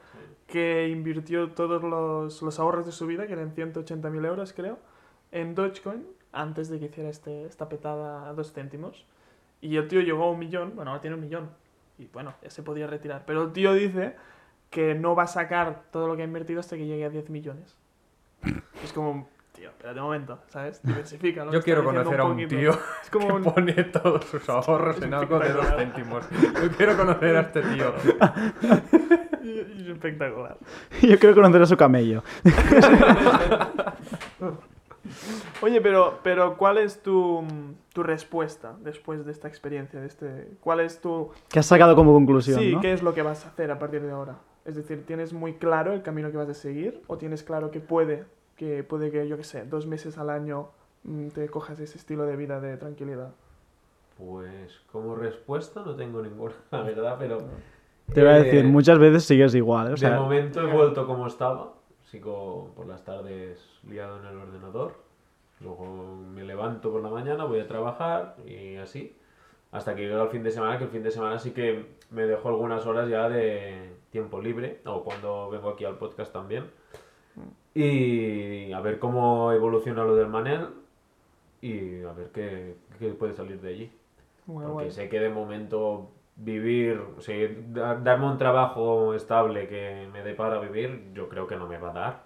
que 0.53 0.87
invirtió 0.87 1.49
todos 1.49 1.81
los, 1.81 2.43
los 2.43 2.59
ahorros 2.59 2.85
de 2.85 2.91
su 2.91 3.07
vida, 3.07 3.25
que 3.25 3.33
eran 3.33 3.55
180.000 3.55 4.23
euros 4.23 4.53
creo, 4.53 4.77
en 5.31 5.55
Dogecoin 5.55 6.05
antes 6.31 6.69
de 6.69 6.77
que 6.77 6.85
hiciera 6.85 7.09
este, 7.09 7.45
esta 7.45 7.67
petada 7.69 8.29
a 8.29 8.33
dos 8.33 8.53
céntimos. 8.53 9.03
Y 9.61 9.77
el 9.77 9.87
tío 9.87 10.01
llegó 10.01 10.25
a 10.25 10.29
un 10.29 10.37
millón, 10.37 10.73
bueno, 10.75 10.91
ahora 10.91 11.01
tiene 11.01 11.15
un 11.15 11.23
millón. 11.23 11.49
Y 11.97 12.05
bueno, 12.05 12.35
ya 12.43 12.51
se 12.51 12.61
podía 12.61 12.85
retirar. 12.85 13.23
Pero 13.25 13.41
el 13.41 13.51
tío 13.51 13.73
dice 13.73 14.15
que 14.69 14.93
no 14.93 15.15
va 15.15 15.23
a 15.23 15.27
sacar 15.27 15.85
todo 15.89 16.07
lo 16.07 16.15
que 16.15 16.21
ha 16.21 16.25
invertido 16.25 16.59
hasta 16.59 16.77
que 16.77 16.85
llegue 16.85 17.05
a 17.05 17.09
10 17.09 17.31
millones. 17.31 17.75
Es 18.83 18.93
como, 18.93 19.27
tío, 19.53 19.69
espérate 19.69 20.01
un 20.01 20.05
momento, 20.05 20.37
¿sabes? 20.49 20.83
Diversifica. 20.83 21.49
Yo 21.49 21.63
quiero 21.63 21.83
conocer 21.83 22.19
a 22.19 22.25
un 22.25 22.33
poquito. 22.33 22.55
tío 22.55 22.71
Es 23.01 23.09
como 23.09 23.27
que 23.29 23.33
un... 23.33 23.43
pone 23.43 23.73
todos 23.85 24.23
sus 24.25 24.47
ahorros 24.49 25.01
en 25.01 25.15
algo 25.15 25.39
de 25.39 25.51
dos 25.51 25.65
céntimos. 25.75 26.29
Yo 26.29 26.71
quiero 26.77 26.95
conocer 26.95 27.37
a 27.37 27.41
este 27.41 27.61
tío. 27.63 27.91
Es 29.93 29.97
espectacular. 29.97 30.57
Yo 31.01 31.19
quiero 31.19 31.35
conocer 31.35 31.61
a 31.61 31.65
su 31.65 31.77
camello. 31.77 32.23
Oye, 35.61 35.81
pero, 35.81 36.19
pero 36.23 36.57
¿cuál 36.57 36.77
es 36.77 37.01
tu, 37.01 37.43
tu 37.93 38.03
respuesta 38.03 38.75
después 38.81 39.25
de 39.25 39.31
esta 39.31 39.47
experiencia? 39.47 39.99
De 39.99 40.07
este, 40.07 40.49
¿Cuál 40.61 40.79
es 40.79 40.99
tu... 40.99 41.29
Que 41.49 41.59
has 41.59 41.65
sacado 41.65 41.95
como 41.95 42.13
conclusión, 42.13 42.59
Sí, 42.59 42.73
¿no? 42.73 42.81
¿qué 42.81 42.93
es 42.93 43.03
lo 43.03 43.13
que 43.13 43.21
vas 43.21 43.45
a 43.45 43.49
hacer 43.49 43.71
a 43.71 43.79
partir 43.79 44.01
de 44.01 44.11
ahora? 44.11 44.37
Es 44.65 44.75
decir, 44.75 45.05
¿tienes 45.05 45.33
muy 45.33 45.53
claro 45.53 45.93
el 45.93 46.01
camino 46.01 46.31
que 46.31 46.37
vas 46.37 46.49
a 46.49 46.53
seguir? 46.53 47.01
¿O 47.07 47.17
tienes 47.17 47.43
claro 47.43 47.69
que 47.71 47.79
puede, 47.79 48.23
que 48.55 48.83
puede 48.83 49.11
que, 49.11 49.27
yo 49.27 49.37
qué 49.37 49.43
sé, 49.43 49.65
dos 49.65 49.85
meses 49.85 50.17
al 50.17 50.29
año 50.29 50.69
mm, 51.03 51.27
te 51.29 51.47
cojas 51.49 51.79
ese 51.79 51.97
estilo 51.97 52.25
de 52.25 52.35
vida 52.35 52.59
de 52.59 52.77
tranquilidad? 52.77 53.33
Pues 54.17 54.79
como 54.91 55.15
respuesta 55.15 55.83
no 55.85 55.95
tengo 55.95 56.21
ninguna, 56.21 56.55
la 56.71 56.81
verdad, 56.81 57.17
pero... 57.19 57.39
Te 58.11 58.21
voy 58.21 58.29
a 58.29 58.37
eh, 58.39 58.43
decir, 58.43 58.65
muchas 58.65 58.99
veces 58.99 59.23
sigues 59.23 59.55
igual. 59.55 59.87
¿eh? 59.87 59.89
O 59.89 59.91
de 59.93 59.97
sea, 59.97 60.19
momento 60.19 60.61
he 60.61 60.71
vuelto 60.71 61.05
como 61.07 61.27
estaba. 61.27 61.73
Sigo 62.03 62.71
por 62.75 62.85
las 62.85 63.03
tardes 63.03 63.79
liado 63.87 64.19
en 64.19 64.25
el 64.25 64.37
ordenador. 64.37 64.93
Luego 65.61 66.15
me 66.15 66.43
levanto 66.43 66.91
por 66.91 67.01
la 67.01 67.09
mañana, 67.09 67.45
voy 67.45 67.59
a 67.59 67.67
trabajar 67.67 68.35
y 68.45 68.75
así. 68.75 69.15
Hasta 69.71 69.95
que 69.95 70.03
llega 70.03 70.21
el 70.21 70.29
fin 70.29 70.43
de 70.43 70.51
semana, 70.51 70.77
que 70.77 70.83
el 70.83 70.89
fin 70.91 71.01
de 71.01 71.09
semana 71.09 71.39
sí 71.39 71.51
que 71.51 71.85
me 72.11 72.23
dejo 72.23 72.49
algunas 72.49 72.85
horas 72.85 73.09
ya 73.09 73.27
de 73.29 73.93
tiempo 74.11 74.39
libre. 74.39 74.81
O 74.85 75.03
cuando 75.03 75.49
vengo 75.49 75.69
aquí 75.69 75.85
al 75.85 75.97
podcast 75.97 76.31
también. 76.31 76.65
Y 77.73 78.71
a 78.71 78.81
ver 78.81 78.99
cómo 78.99 79.51
evoluciona 79.51 80.03
lo 80.03 80.15
del 80.15 80.27
Manel. 80.27 80.67
Y 81.61 82.03
a 82.03 82.11
ver 82.13 82.29
qué, 82.31 82.75
qué 82.99 83.09
puede 83.09 83.33
salir 83.33 83.59
de 83.61 83.69
allí. 83.69 83.91
Muy 84.45 84.63
Porque 84.63 84.73
guay. 84.73 84.91
sé 84.91 85.09
que 85.09 85.19
de 85.19 85.29
momento 85.29 86.11
vivir, 86.35 86.99
o 87.17 87.21
sea, 87.21 87.35
da- 87.69 87.95
darme 87.95 88.25
un 88.27 88.37
trabajo 88.37 89.13
estable 89.13 89.67
que 89.67 90.07
me 90.11 90.23
dé 90.23 90.33
para 90.33 90.59
vivir, 90.59 91.11
yo 91.13 91.29
creo 91.29 91.47
que 91.47 91.55
no 91.55 91.67
me 91.67 91.77
va 91.77 91.91
a 91.91 91.93
dar. 91.93 92.23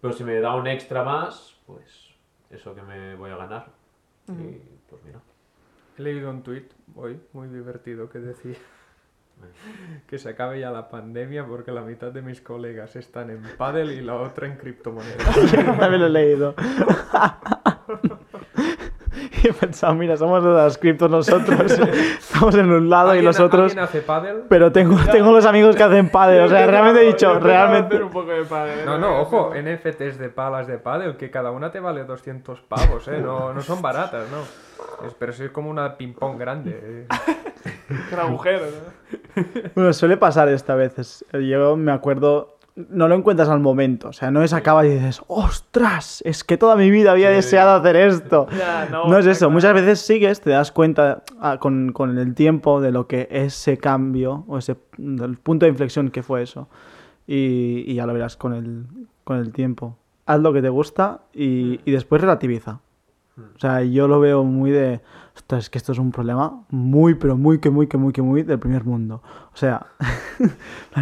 Pero 0.00 0.12
si 0.12 0.24
me 0.24 0.38
da 0.40 0.54
un 0.54 0.66
extra 0.66 1.02
más, 1.04 1.60
pues 1.66 2.14
eso 2.50 2.74
que 2.74 2.82
me 2.82 3.14
voy 3.14 3.30
a 3.30 3.36
ganar. 3.36 3.68
Y 4.28 4.58
pues 4.90 5.02
mira. 5.04 5.20
He 5.98 6.02
leído 6.02 6.28
un 6.30 6.42
tuit 6.42 6.70
hoy 6.94 7.18
muy 7.32 7.48
divertido 7.48 8.08
que 8.10 8.18
decía 8.18 8.56
que 10.06 10.18
se 10.18 10.28
acabe 10.28 10.60
ya 10.60 10.70
la 10.70 10.88
pandemia 10.88 11.46
porque 11.46 11.70
la 11.72 11.82
mitad 11.82 12.12
de 12.12 12.22
mis 12.22 12.40
colegas 12.40 12.96
están 12.96 13.30
en 13.30 13.42
pádel 13.56 13.92
y 13.92 14.00
la 14.02 14.16
otra 14.16 14.46
en 14.46 14.56
criptomonedas. 14.56 15.52
Yo 15.52 15.64
también 15.78 16.00
lo 16.00 16.06
he 16.06 16.10
leído. 16.10 16.54
he 19.48 19.52
pensado, 19.52 19.94
mira, 19.94 20.16
somos 20.16 20.42
de 20.44 20.50
las 20.50 20.78
criptos 20.78 21.10
nosotros. 21.10 21.72
Estamos 22.20 22.54
en 22.54 22.70
un 22.70 22.88
lado 22.90 23.08
y 23.08 23.18
¿Alguien- 23.18 23.24
los 23.26 23.40
otros. 23.40 23.62
¿Alguien 23.72 23.78
hace 23.84 24.00
pádel? 24.00 24.42
Pero 24.48 24.72
tengo, 24.72 24.96
tengo 25.10 25.32
los 25.32 25.44
amigos 25.46 25.74
que 25.76 25.82
hacen 25.82 26.08
padre. 26.10 26.40
O 26.42 26.48
sea, 26.48 26.64
Yo 26.64 26.70
realmente 26.70 27.02
he 27.02 27.06
dicho, 27.06 27.38
realmente. 27.38 27.94
hacer 27.96 28.02
un 28.04 28.10
poco 28.10 28.30
de 28.30 28.44
pádel, 28.44 28.84
No, 28.86 28.96
¿eh? 28.96 28.98
no, 28.98 29.20
ojo, 29.20 29.52
NFTs 29.54 30.18
de 30.18 30.28
palas 30.28 30.66
de 30.66 30.78
pádel, 30.78 31.16
que 31.16 31.30
cada 31.30 31.50
una 31.50 31.70
te 31.70 31.80
vale 31.80 32.04
200 32.04 32.60
pavos, 32.62 33.08
¿eh? 33.08 33.18
No, 33.22 33.52
no 33.52 33.60
son 33.62 33.80
baratas, 33.82 34.24
¿no? 34.30 35.06
Es- 35.06 35.14
pero 35.18 35.32
sí 35.32 35.44
es 35.44 35.50
como 35.50 35.70
una 35.70 35.96
ping-pong 35.96 36.38
grande. 36.38 36.78
¿eh? 36.82 37.06
Con 38.10 38.18
agujeros, 38.20 38.68
¿no? 38.72 39.42
Bueno, 39.74 39.92
suele 39.92 40.16
pasar 40.16 40.48
esta 40.48 40.74
vez. 40.74 41.24
Yo 41.32 41.76
me 41.76 41.92
acuerdo. 41.92 42.55
No 42.76 43.08
lo 43.08 43.14
encuentras 43.14 43.48
al 43.48 43.60
momento. 43.60 44.08
O 44.08 44.12
sea, 44.12 44.30
no 44.30 44.42
es 44.42 44.52
acaba 44.52 44.84
y 44.86 44.90
dices, 44.90 45.22
¡ostras! 45.28 46.22
Es 46.26 46.44
que 46.44 46.58
toda 46.58 46.76
mi 46.76 46.90
vida 46.90 47.12
había 47.12 47.30
deseado 47.30 47.70
hacer 47.72 47.96
esto. 47.96 48.46
No, 48.90 49.08
No 49.08 49.18
es 49.18 49.26
eso. 49.26 49.38
claro. 49.46 49.50
Muchas 49.52 49.74
veces 49.74 50.00
sigues, 50.00 50.40
te 50.42 50.50
das 50.50 50.72
cuenta 50.72 51.22
ah, 51.40 51.58
con, 51.58 51.92
con 51.92 52.18
el 52.18 52.34
tiempo 52.34 52.80
de 52.80 52.92
lo 52.92 53.06
que 53.06 53.28
ese 53.30 53.78
cambio 53.78 54.44
o 54.46 54.58
ese 54.58 54.76
del 54.98 55.38
punto 55.38 55.64
de 55.66 55.70
inflexión 55.70 56.10
que 56.10 56.22
fue 56.22 56.42
eso. 56.42 56.68
Y, 57.26 57.84
y 57.90 57.94
ya 57.94 58.06
lo 58.06 58.12
verás 58.12 58.36
con 58.36 58.52
el, 58.52 58.84
con 59.24 59.38
el 59.38 59.52
tiempo. 59.52 59.96
Haz 60.26 60.40
lo 60.40 60.52
que 60.52 60.60
te 60.60 60.68
gusta 60.68 61.20
y, 61.32 61.80
y 61.84 61.92
después 61.92 62.20
relativiza. 62.20 62.80
O 63.38 63.58
sea, 63.58 63.82
yo 63.82 64.06
lo 64.08 64.20
veo 64.20 64.44
muy 64.44 64.70
de. 64.70 65.00
Ostras, 65.34 65.64
es 65.64 65.70
que 65.70 65.76
esto 65.78 65.92
es 65.92 65.98
un 65.98 66.10
problema 66.10 66.64
muy, 66.70 67.14
pero 67.14 67.36
muy, 67.36 67.58
que 67.58 67.68
muy, 67.68 67.86
que 67.86 67.98
muy, 67.98 68.12
que 68.12 68.22
muy 68.22 68.42
del 68.42 68.58
primer 68.58 68.84
mundo. 68.84 69.22
O 69.52 69.56
sea, 69.56 69.86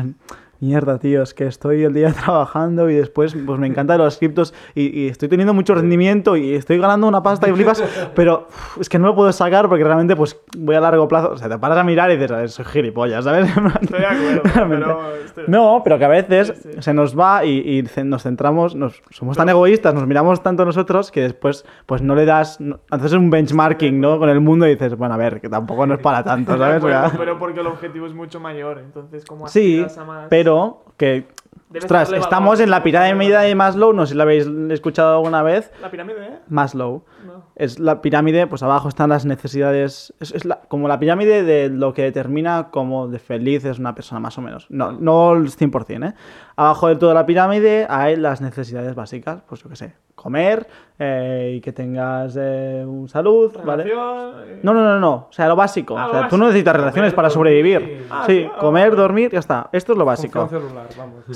mierda, 0.64 0.98
tío, 0.98 1.22
es 1.22 1.35
que 1.35 1.46
estoy 1.46 1.83
el 1.85 1.92
día 1.92 2.12
trabajando 2.24 2.88
y 2.90 2.94
después 2.94 3.35
pues 3.46 3.59
me 3.59 3.66
encantan 3.66 3.98
los 3.98 4.18
criptos 4.18 4.55
y, 4.74 4.98
y 4.98 5.09
estoy 5.09 5.29
teniendo 5.29 5.53
mucho 5.55 5.74
rendimiento 5.74 6.37
y 6.37 6.55
estoy 6.55 6.79
ganando 6.79 7.07
una 7.07 7.22
pasta 7.22 7.48
y 7.48 7.53
flipas, 7.53 7.83
pero 8.14 8.48
es 8.81 8.88
que 8.88 8.98
no 8.98 9.07
lo 9.09 9.14
puedo 9.14 9.31
sacar 9.33 9.68
porque 9.68 9.85
realmente 9.85 10.16
pues 10.16 10.40
voy 10.57 10.74
a 10.77 10.81
largo 10.81 11.07
plazo. 11.09 11.31
O 11.33 11.37
sea, 11.37 11.48
te 11.48 11.59
paras 11.59 11.79
a 11.79 11.85
mirar 11.85 12.11
y 12.11 12.14
dices, 12.14 12.31
"A 12.33 12.37
ver, 12.38 12.48
soy 12.50 12.64
gilipollas, 12.64 13.24
¿sabes? 13.24 13.46
Estoy 13.83 14.00
de 14.00 14.07
acuerdo, 14.07 14.42
Realmente. 14.55 14.85
pero... 14.87 15.14
estoy- 15.24 15.44
No, 15.48 15.81
pero 15.85 15.98
que 15.98 16.05
a 16.05 16.09
veces 16.09 16.55
Sí, 16.62 16.70
sí. 16.74 16.83
se 16.83 16.94
nos 16.94 17.18
va 17.18 17.44
y, 17.44 17.85
nos 18.05 18.22
centramos, 18.22 18.74
nos, 18.74 19.03
somos 19.11 19.37
tan 19.37 19.48
egoístas, 19.48 19.94
nos 19.94 20.07
miramos 20.07 20.42
tanto 20.42 20.64
nosotros 20.64 21.11
que 21.11 21.20
después 21.22 21.64
pues 21.87 22.03
no 22.03 22.14
le 22.14 22.24
das, 22.24 22.61
no- 22.61 22.81
haces 22.90 23.12
un 23.12 23.31
benchmarking 23.31 24.00
¿no? 24.00 24.18
con 24.18 24.29
el 24.29 24.40
mundo 24.40 24.66
y 24.66 24.70
dices, 24.70 24.96
bueno, 24.96 25.14
a 25.14 25.18
ver, 25.18 25.40
que 25.40 25.48
tampoco 25.48 25.87
no 25.87 25.94
es 25.94 26.00
para 26.00 26.22
tanto, 26.24 26.57
¿sabes? 26.57 26.77
Acuerdo, 26.77 27.12
pero 27.18 27.38
porque 27.38 27.61
el 27.61 27.66
objetivo 27.66 28.07
es 28.07 28.14
mucho 28.14 28.40
mayor, 28.40 28.79
entonces 28.79 29.24
como 29.24 29.48
sí, 29.48 29.85
a 29.98 30.05
más... 30.05 30.27
pero 30.31 30.54
que, 30.97 31.27
ostras, 31.77 32.12
estamos 32.12 32.61
en 32.61 32.71
la 32.71 32.83
pirámide 32.83 33.37
de 33.38 33.55
Maslow, 33.55 33.93
no 33.93 34.07
sé 34.07 34.12
si 34.12 34.17
la 34.17 34.23
habéis 34.25 34.47
escuchado 34.71 35.14
alguna 35.17 35.43
vez, 35.43 35.71
La 35.83 35.90
pirámide, 35.90 36.25
¿eh? 36.27 36.38
Maslow. 36.49 37.05
No. 37.27 37.45
Es 37.57 37.79
la 37.79 38.01
pirámide, 38.03 38.47
pues 38.47 38.62
abajo 38.62 38.88
están 38.88 39.11
las 39.11 39.25
necesidades. 39.25 40.12
Es, 40.21 40.33
es 40.33 40.45
la- 40.45 40.61
como 40.69 40.88
la 40.88 40.99
pirámide 40.99 41.43
de 41.45 41.69
lo 41.69 41.93
que 41.95 42.03
determina 42.03 42.69
como 42.71 43.07
de 43.09 43.19
feliz 43.19 43.64
es 43.64 43.79
una 43.79 43.95
persona, 43.95 44.21
más 44.21 44.37
o 44.38 44.40
menos. 44.40 44.67
No, 44.71 44.93
no 44.93 45.33
el 45.35 45.49
100%, 45.51 46.09
¿eh? 46.09 46.14
Abajo 46.57 46.88
de 46.88 46.97
toda 46.97 47.14
la 47.14 47.27
pirámide 47.27 47.87
hay 47.88 48.17
las 48.17 48.40
necesidades 48.40 48.95
básicas, 48.95 49.43
pues 49.49 49.62
yo 49.62 49.69
qué 49.71 49.77
sé, 49.77 49.95
comer 50.14 50.66
eh, 50.96 51.55
y 51.57 51.61
que 51.61 51.72
tengas 51.72 52.37
eh, 52.38 52.85
un 52.87 53.09
salud, 53.09 53.53
¿vale? 53.64 53.83
Relación, 53.83 54.35
eh, 54.46 54.61
No, 54.62 54.72
no, 54.72 54.83
no, 54.85 55.00
no. 55.00 55.14
O 55.29 55.33
sea, 55.33 55.48
lo 55.48 55.57
básico. 55.57 55.98
Ah, 55.98 56.05
o 56.05 56.12
lo 56.12 56.18
sea, 56.20 56.29
tú 56.29 56.37
no 56.38 56.46
necesitas 56.46 56.77
relaciones 56.77 57.11
Comer, 57.11 57.16
para 57.16 57.31
sobrevivir. 57.31 58.07
Ah, 58.09 58.22
sí, 58.27 58.42
sí, 58.42 58.48
ah, 58.50 58.59
comer, 58.61 58.94
dormir, 58.94 59.31
ya 59.33 59.40
está. 59.40 59.68
Esto 59.72 59.92
es 59.92 59.98
lo 59.98 60.05
básico. 60.05 60.48
Celular, 60.48 60.87
vamos. 60.96 61.24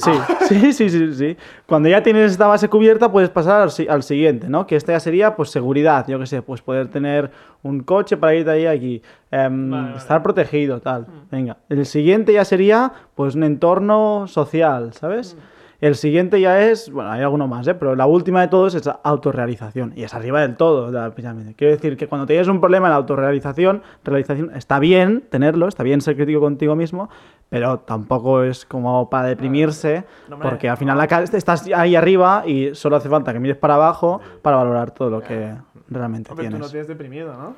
Sí, 0.48 0.72
sí, 0.72 0.72
sí, 0.72 0.88
sí, 0.90 1.14
sí. 1.14 1.36
Cuando 1.66 1.88
ya 1.88 2.02
tienes 2.04 2.30
esta 2.30 2.46
base 2.46 2.68
cubierta, 2.68 3.10
puedes 3.10 3.30
pasar 3.30 3.62
al, 3.62 3.70
si- 3.72 3.88
al 3.88 4.04
siguiente, 4.04 4.48
¿no? 4.48 4.64
Que 4.66 4.76
este 4.76 4.92
ya 4.92 5.00
sería, 5.00 5.34
pues, 5.34 5.50
seguridad. 5.50 6.06
Yo 6.06 6.20
qué 6.20 6.26
sé, 6.26 6.40
pues 6.40 6.62
poder 6.62 6.86
tener 6.88 7.32
un 7.64 7.80
coche 7.80 8.16
para 8.16 8.34
ir 8.36 8.44
de 8.44 8.52
ahí 8.52 8.66
a 8.66 8.70
aquí. 8.70 9.02
em, 9.32 9.70
Vale, 9.70 9.82
vale. 9.86 9.96
Estar 9.96 10.22
protegido, 10.22 10.80
tal. 10.80 11.06
Venga. 11.32 11.56
El 11.68 11.84
siguiente 11.84 12.32
ya 12.32 12.44
sería, 12.44 12.92
pues, 13.16 13.34
un 13.34 13.42
entorno 13.42 14.26
social, 14.28 14.92
¿sabes? 14.92 15.36
El 15.80 15.94
siguiente 15.94 16.40
ya 16.40 16.60
es, 16.60 16.90
bueno, 16.90 17.10
hay 17.12 17.22
alguno 17.22 17.46
más, 17.46 17.68
¿eh? 17.68 17.74
Pero 17.74 17.94
la 17.94 18.06
última 18.06 18.40
de 18.40 18.48
todos 18.48 18.74
es 18.74 18.84
la 18.84 18.98
autorrealización. 19.04 19.92
Y 19.94 20.02
es 20.02 20.12
arriba 20.12 20.40
del 20.40 20.56
todo 20.56 20.90
de 20.90 20.98
la 20.98 21.14
pirámide. 21.14 21.54
Quiero 21.54 21.72
decir 21.72 21.96
que 21.96 22.08
cuando 22.08 22.26
tienes 22.26 22.48
un 22.48 22.58
problema 22.60 22.88
en 22.88 22.90
la 22.90 22.96
autorrealización, 22.96 23.82
realización, 24.02 24.50
está 24.56 24.80
bien 24.80 25.22
tenerlo, 25.30 25.68
está 25.68 25.84
bien 25.84 26.00
ser 26.00 26.16
crítico 26.16 26.40
contigo 26.40 26.74
mismo, 26.74 27.08
pero 27.48 27.78
tampoco 27.78 28.42
es 28.42 28.64
como 28.66 29.08
para 29.08 29.28
deprimirse, 29.28 30.04
No, 30.28 30.40
porque 30.40 30.68
al 30.68 30.76
final 30.78 31.00
acá 31.00 31.22
estás 31.22 31.68
ahí 31.72 31.94
arriba 31.94 32.42
y 32.44 32.74
solo 32.74 32.96
hace 32.96 33.08
falta 33.08 33.32
que 33.32 33.38
mires 33.38 33.56
para 33.56 33.74
abajo 33.74 34.20
para 34.42 34.56
valorar 34.56 34.90
todo 34.90 35.10
lo 35.10 35.20
que 35.22 35.54
realmente 35.88 36.30
Hombre, 36.32 36.46
tú 36.46 36.50
no 36.50 36.56
tienes. 36.56 36.70
tienes 36.72 36.88
deprimido, 36.88 37.32
¿no? 37.34 37.54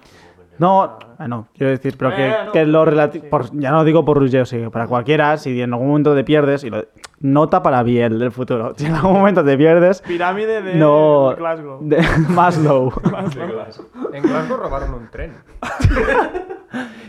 No, 0.61 0.99
ah, 1.19 1.27
no, 1.27 1.49
quiero 1.57 1.71
decir, 1.71 1.97
pero 1.99 2.15
que, 2.15 2.29
Eh, 2.29 2.35
no, 2.45 2.53
que 2.53 2.67
lo 2.67 2.85
sí. 2.85 2.91
relativo, 2.91 3.27
ya 3.55 3.71
no 3.71 3.83
digo 3.83 4.05
por 4.05 4.19
Ruggiero, 4.19 4.45
sí, 4.45 4.63
para 4.71 4.87
cualquiera, 4.87 5.39
si 5.39 5.61
en 5.63 5.73
algún 5.73 5.89
momento 5.89 6.15
te 6.15 6.23
pierdes, 6.23 6.65
y 6.65 6.71
lo, 6.71 6.85
nota 7.21 7.63
para 7.63 7.83
bien 7.83 8.19
del 8.19 8.31
futuro, 8.31 8.75
si 8.77 8.85
en 8.85 8.95
algún 8.95 9.15
momento 9.15 9.43
te 9.43 9.57
pierdes, 9.57 10.03
Pirámide 10.03 10.61
de 10.61 10.75
no, 10.75 11.35
Glasgow. 11.35 11.79
de 11.81 12.03
Maslow. 12.29 12.93
En 14.13 14.23
Glasgow 14.23 14.57
robaron 14.59 14.93
un 14.93 15.09
tren. 15.11 15.35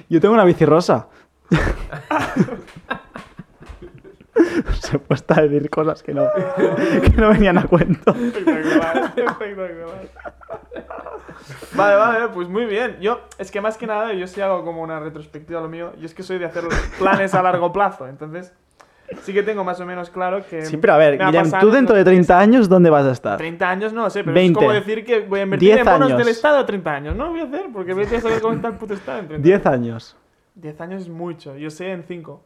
Yo 0.10 0.22
tengo 0.22 0.34
una 0.34 0.46
bici 0.46 0.64
rosa. 0.66 1.08
Se 4.80 4.98
puesta 4.98 5.40
a 5.40 5.42
decir 5.44 5.70
cosas 5.70 6.02
que 6.02 6.14
no, 6.14 6.24
que 7.02 7.10
no 7.22 7.30
venían 7.30 7.58
a 7.58 7.64
cuento. 7.64 8.12
Espectacular, 8.12 9.14
espectacular. 9.16 10.10
Vale, 11.76 11.96
vale, 11.96 12.28
pues 12.30 12.48
muy 12.48 12.66
bien. 12.66 12.98
Yo, 13.02 13.22
es 13.38 13.52
que 13.52 13.62
más 13.62 13.78
que 13.78 13.88
nada, 13.88 14.14
yo 14.14 14.28
sí 14.28 14.42
hago 14.42 14.64
como 14.64 14.82
una 14.82 15.00
retrospectiva 15.00 15.60
a 15.60 15.64
lo 15.64 15.70
mío. 15.70 15.94
Yo 16.00 16.06
es 16.06 16.14
que 16.14 16.24
soy 16.24 16.38
de 16.38 16.46
hacer 16.46 16.64
planes 17.00 17.34
a 17.34 17.42
largo 17.42 17.72
plazo, 17.72 18.08
entonces 18.08 18.54
sí 19.22 19.34
que 19.34 19.44
tengo 19.44 19.64
más 19.64 19.80
o 19.80 19.86
menos 19.86 20.10
claro 20.10 20.46
que. 20.48 20.66
Sí, 20.66 20.78
pero 20.78 20.94
a 20.94 20.98
ver, 20.98 21.18
Guillem, 21.18 21.52
tú 21.60 21.72
dentro 21.72 21.96
de 21.96 22.04
30 22.04 22.40
años, 22.40 22.70
¿dónde 22.70 22.90
vas 22.90 23.06
a 23.06 23.12
estar? 23.12 23.38
30 23.38 23.70
años 23.70 23.94
no 23.94 24.10
sé, 24.10 24.24
pero 24.24 24.34
20. 24.34 24.52
es 24.52 24.66
como 24.66 24.74
decir 24.74 25.06
que 25.06 25.22
voy 25.22 25.40
a 25.40 25.44
invertir 25.44 25.70
10 25.70 25.80
en 25.80 25.86
bonos 25.86 26.08
años. 26.08 26.18
del 26.20 26.28
Estado 26.28 26.58
a 26.60 26.66
30 26.66 26.92
años. 26.92 27.16
No 27.16 27.26
lo 27.26 27.32
voy 27.32 27.42
a 27.42 27.44
hacer 27.44 27.66
porque 27.74 27.94
voy 27.94 28.04
a 28.04 28.22
saber 28.22 28.42
cómo 28.42 28.54
está 28.54 28.68
el 28.70 28.76
puto 28.76 28.94
Estado 28.94 29.20
en 29.20 29.28
30 29.28 29.44
10 29.48 29.66
años. 29.66 30.18
10 30.56 30.82
años 30.82 31.02
es 31.04 31.10
mucho, 31.10 31.58
yo 31.58 31.70
sé 31.70 31.92
en 31.92 32.04
5. 32.04 32.44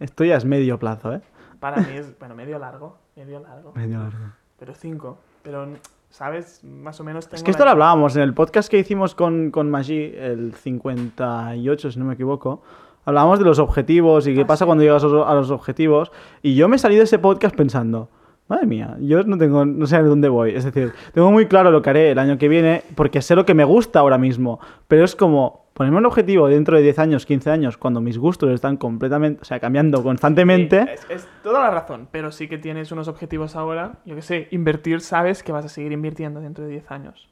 Esto 0.00 0.24
ya 0.24 0.36
es 0.36 0.44
medio 0.44 0.78
plazo, 0.78 1.14
¿eh? 1.14 1.20
Para 1.60 1.76
mí 1.76 1.96
es, 1.96 2.18
bueno, 2.18 2.34
medio 2.34 2.58
largo, 2.58 2.98
medio 3.14 3.40
largo. 3.40 3.72
Medio 3.74 3.98
largo. 3.98 4.32
Pero 4.58 4.74
5. 4.74 5.18
Pero, 5.42 5.68
¿sabes? 6.12 6.62
Más 6.62 7.00
o 7.00 7.04
menos 7.04 7.26
tengo 7.26 7.36
Es 7.36 7.42
que 7.42 7.50
esto 7.50 7.64
la- 7.64 7.70
lo 7.70 7.72
hablábamos 7.72 8.14
en 8.16 8.22
el 8.22 8.34
podcast 8.34 8.70
que 8.70 8.78
hicimos 8.78 9.14
con, 9.14 9.50
con 9.50 9.70
Maggi, 9.70 10.12
el 10.16 10.52
58, 10.54 11.90
si 11.90 11.98
no 11.98 12.04
me 12.04 12.14
equivoco. 12.14 12.62
Hablábamos 13.04 13.38
de 13.40 13.44
los 13.46 13.58
objetivos 13.58 14.26
y 14.28 14.34
qué 14.34 14.42
Ah, 14.42 14.46
pasa 14.46 14.64
sí. 14.64 14.66
cuando 14.66 14.84
llegas 14.84 15.02
a 15.02 15.06
los, 15.08 15.26
a 15.26 15.34
los 15.34 15.50
objetivos. 15.50 16.12
Y 16.42 16.54
yo 16.54 16.68
me 16.68 16.78
salí 16.78 16.96
de 16.96 17.02
ese 17.04 17.18
podcast 17.18 17.56
pensando, 17.56 18.08
madre 18.46 18.66
mía, 18.66 18.96
yo 19.00 19.24
no 19.24 19.36
tengo, 19.38 19.64
no 19.64 19.86
sé 19.86 19.96
a 19.96 20.02
dónde 20.02 20.28
voy. 20.28 20.54
Es 20.54 20.64
decir, 20.64 20.92
tengo 21.12 21.32
muy 21.32 21.46
claro 21.46 21.70
lo 21.70 21.82
que 21.82 21.90
haré 21.90 22.10
el 22.12 22.18
año 22.18 22.38
que 22.38 22.48
viene 22.48 22.82
porque 22.94 23.22
sé 23.22 23.34
lo 23.34 23.44
que 23.44 23.54
me 23.54 23.64
gusta 23.64 23.98
ahora 24.00 24.18
mismo. 24.18 24.60
Pero 24.86 25.04
es 25.04 25.16
como 25.16 25.61
ponerme 25.74 25.98
un 25.98 26.06
objetivo 26.06 26.48
dentro 26.48 26.76
de 26.76 26.82
10 26.82 26.98
años, 26.98 27.26
15 27.26 27.50
años, 27.50 27.76
cuando 27.78 28.00
mis 28.00 28.18
gustos 28.18 28.50
están 28.50 28.76
completamente, 28.76 29.40
o 29.42 29.44
sea, 29.44 29.58
cambiando 29.60 30.02
constantemente. 30.02 30.82
Sí, 30.82 30.90
es, 30.92 31.22
es 31.22 31.28
toda 31.42 31.60
la 31.60 31.70
razón, 31.70 32.08
pero 32.10 32.30
sí 32.32 32.48
que 32.48 32.58
tienes 32.58 32.92
unos 32.92 33.08
objetivos 33.08 33.56
ahora. 33.56 33.94
Yo 34.04 34.14
que 34.14 34.22
sé, 34.22 34.48
invertir, 34.50 35.00
sabes 35.00 35.42
que 35.42 35.52
vas 35.52 35.64
a 35.64 35.68
seguir 35.68 35.92
invirtiendo 35.92 36.40
dentro 36.40 36.64
de 36.64 36.70
10 36.70 36.90
años. 36.90 37.28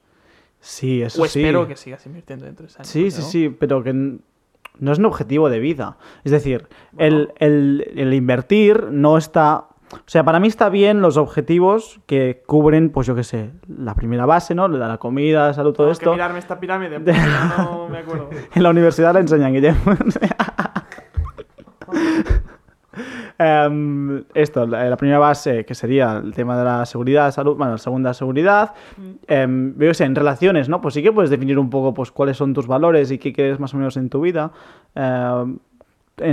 Sí, 0.61 1.03
eso 1.03 1.23
o 1.23 1.27
sí. 1.27 1.41
espero 1.41 1.67
que 1.67 1.77
sigas 1.77 2.05
invirtiendo 2.07 2.45
dentro 2.45 2.65
de 2.65 2.69
10 2.69 2.77
años. 2.81 2.89
Sí, 2.89 3.11
sí, 3.11 3.21
¿no? 3.23 3.27
sí, 3.27 3.49
pero 3.59 3.83
que 3.83 3.93
no 3.93 4.93
es 4.93 4.99
un 4.99 5.07
objetivo 5.07 5.49
de 5.51 5.59
vida. 5.59 5.97
Es 6.25 6.33
decir, 6.33 6.69
el, 6.99 7.33
el- 7.39 7.91
el 7.97 8.15
invertir 8.15 8.85
no 8.91 9.17
está... 9.19 9.67
O 9.93 9.99
sea, 10.07 10.25
para 10.25 10.39
mí 10.41 10.47
está 10.49 10.69
bien 10.69 11.01
los 11.03 11.17
objetivos 11.17 12.01
que 12.07 12.43
cubren, 12.47 12.91
pues 12.91 13.07
yo 13.09 13.15
qué 13.17 13.25
sé, 13.25 13.51
la 13.69 13.95
primera 13.95 14.25
base, 14.27 14.55
¿no? 14.55 14.69
La, 14.69 14.87
la 14.87 14.99
comida, 14.99 15.49
la 15.49 15.53
salud, 15.55 15.73
todo 15.73 15.87
Tengo 15.89 15.99
que 15.99 16.05
esto. 16.05 16.13
mirarme 16.13 16.39
esta 16.39 16.61
pirámide, 16.61 17.01
ya 17.05 17.55
no 17.59 17.89
me 17.89 17.99
acuerdo. 17.99 18.31
En 18.55 18.63
la 18.63 18.71
universidad 18.71 19.13
la 19.15 19.21
enseñan, 19.21 19.53
Guillem. 19.53 19.75
Em, 23.39 24.25
esto, 24.35 24.67
la, 24.67 24.85
la 24.91 24.97
primera 24.99 25.19
base, 25.19 25.65
que 25.65 25.75
sería 25.75 26.19
el 26.23 26.35
tema 26.35 26.59
de 26.59 26.65
la 26.65 26.85
seguridad, 26.85 27.31
salud, 27.31 27.57
bueno, 27.57 27.73
la 27.73 27.79
segunda 27.79 28.13
seguridad. 28.13 28.75
Em, 29.27 29.75
veo 29.79 29.93
que 29.93 30.05
en 30.05 30.15
relaciones, 30.15 30.69
¿no? 30.69 30.81
Pues 30.83 30.93
sí 30.95 31.03
que 31.03 31.11
puedes 31.11 31.31
definir 31.31 31.59
un 31.59 31.71
poco 31.71 31.95
pues, 31.95 32.11
cuáles 32.11 32.37
son 32.37 32.53
tus 32.53 32.67
valores 32.67 33.11
y 33.11 33.19
qué 33.19 33.33
quieres 33.33 33.59
más 33.59 33.73
o 33.73 33.79
menos 33.79 33.97
en 33.97 34.11
tu 34.11 34.21
vida. 34.21 34.51
En- 34.95 35.61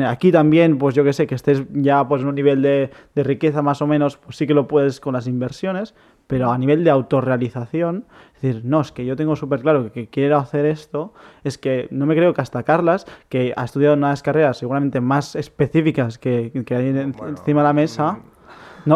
aquí 0.08 0.32
también, 0.32 0.78
pues 0.78 0.96
yo 0.96 1.04
que 1.04 1.14
sé, 1.14 1.28
que 1.28 1.36
estés 1.36 1.64
ya 1.74 2.08
pues, 2.08 2.22
en 2.22 2.28
un 2.28 2.36
nivel 2.36 2.62
de, 2.62 2.90
de 3.16 3.24
riqueza 3.24 3.62
más 3.62 3.82
o 3.82 3.88
menos, 3.88 4.18
pues 4.18 4.36
sí 4.38 4.48
que 4.48 4.54
lo 4.54 4.68
puedes 4.68 5.00
con 5.00 5.14
las 5.14 5.28
inversiones, 5.28 5.94
pero 6.28 6.52
a 6.52 6.58
nivel 6.58 6.84
de 6.84 6.90
autorrealización, 6.90 8.06
es 8.36 8.42
decir, 8.42 8.62
no, 8.66 8.82
es 8.82 8.92
que 8.92 9.06
yo 9.06 9.16
tengo 9.16 9.36
súper 9.36 9.62
claro 9.62 9.86
que, 9.86 9.92
que 9.92 10.08
quiero 10.08 10.38
hacer 10.38 10.66
esto, 10.66 11.14
es 11.44 11.58
que 11.58 11.88
no 11.92 12.06
me 12.06 12.16
creo 12.16 12.34
que 12.34 12.42
hasta 12.42 12.64
Carlas, 12.64 13.06
que 13.30 13.54
ha 13.56 13.64
estudiado 13.64 13.96
unas 13.96 14.22
carreras 14.24 14.58
seguramente 14.58 15.00
más 15.02 15.36
específicas 15.36 16.18
que, 16.18 16.52
que 16.66 16.76
hay 16.76 16.88
en- 16.90 17.12
Bueno, 17.14 17.38
encima 17.38 17.62
de 17.62 17.68
la 17.68 17.74
mesa, 17.74 18.14
No, 18.14 18.37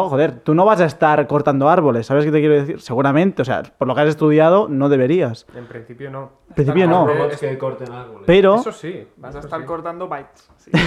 joder, 0.10 0.40
tú 0.40 0.54
no 0.56 0.66
vas 0.66 0.82
a 0.82 0.86
estar 0.86 1.26
cortando 1.28 1.70
árboles, 1.70 2.08
¿sabes 2.08 2.26
qué 2.26 2.32
te 2.32 2.40
quiero 2.40 2.56
decir? 2.56 2.82
Seguramente, 2.82 3.42
o 3.42 3.46
sea, 3.46 3.64
por 3.64 3.88
lo 3.88 3.96
que 3.96 4.02
has 4.02 4.10
estudiado, 4.10 4.68
no 4.70 4.90
deberías. 4.90 5.46
En 5.56 5.66
principio 5.66 6.10
no. 6.10 6.32
En 6.50 6.56
principio 6.56 6.88
no. 6.88 7.08
robots 7.08 7.38
que 7.38 7.58
corten 7.58 7.92
árboles. 7.92 8.24
Pero, 8.26 8.56
Eso 8.56 8.72
sí. 8.72 9.08
Vas 9.18 9.36
a 9.36 9.40
estar 9.40 9.60
sí. 9.60 9.66
cortando 9.66 10.08
bytes. 10.08 10.50
sí. 10.58 10.72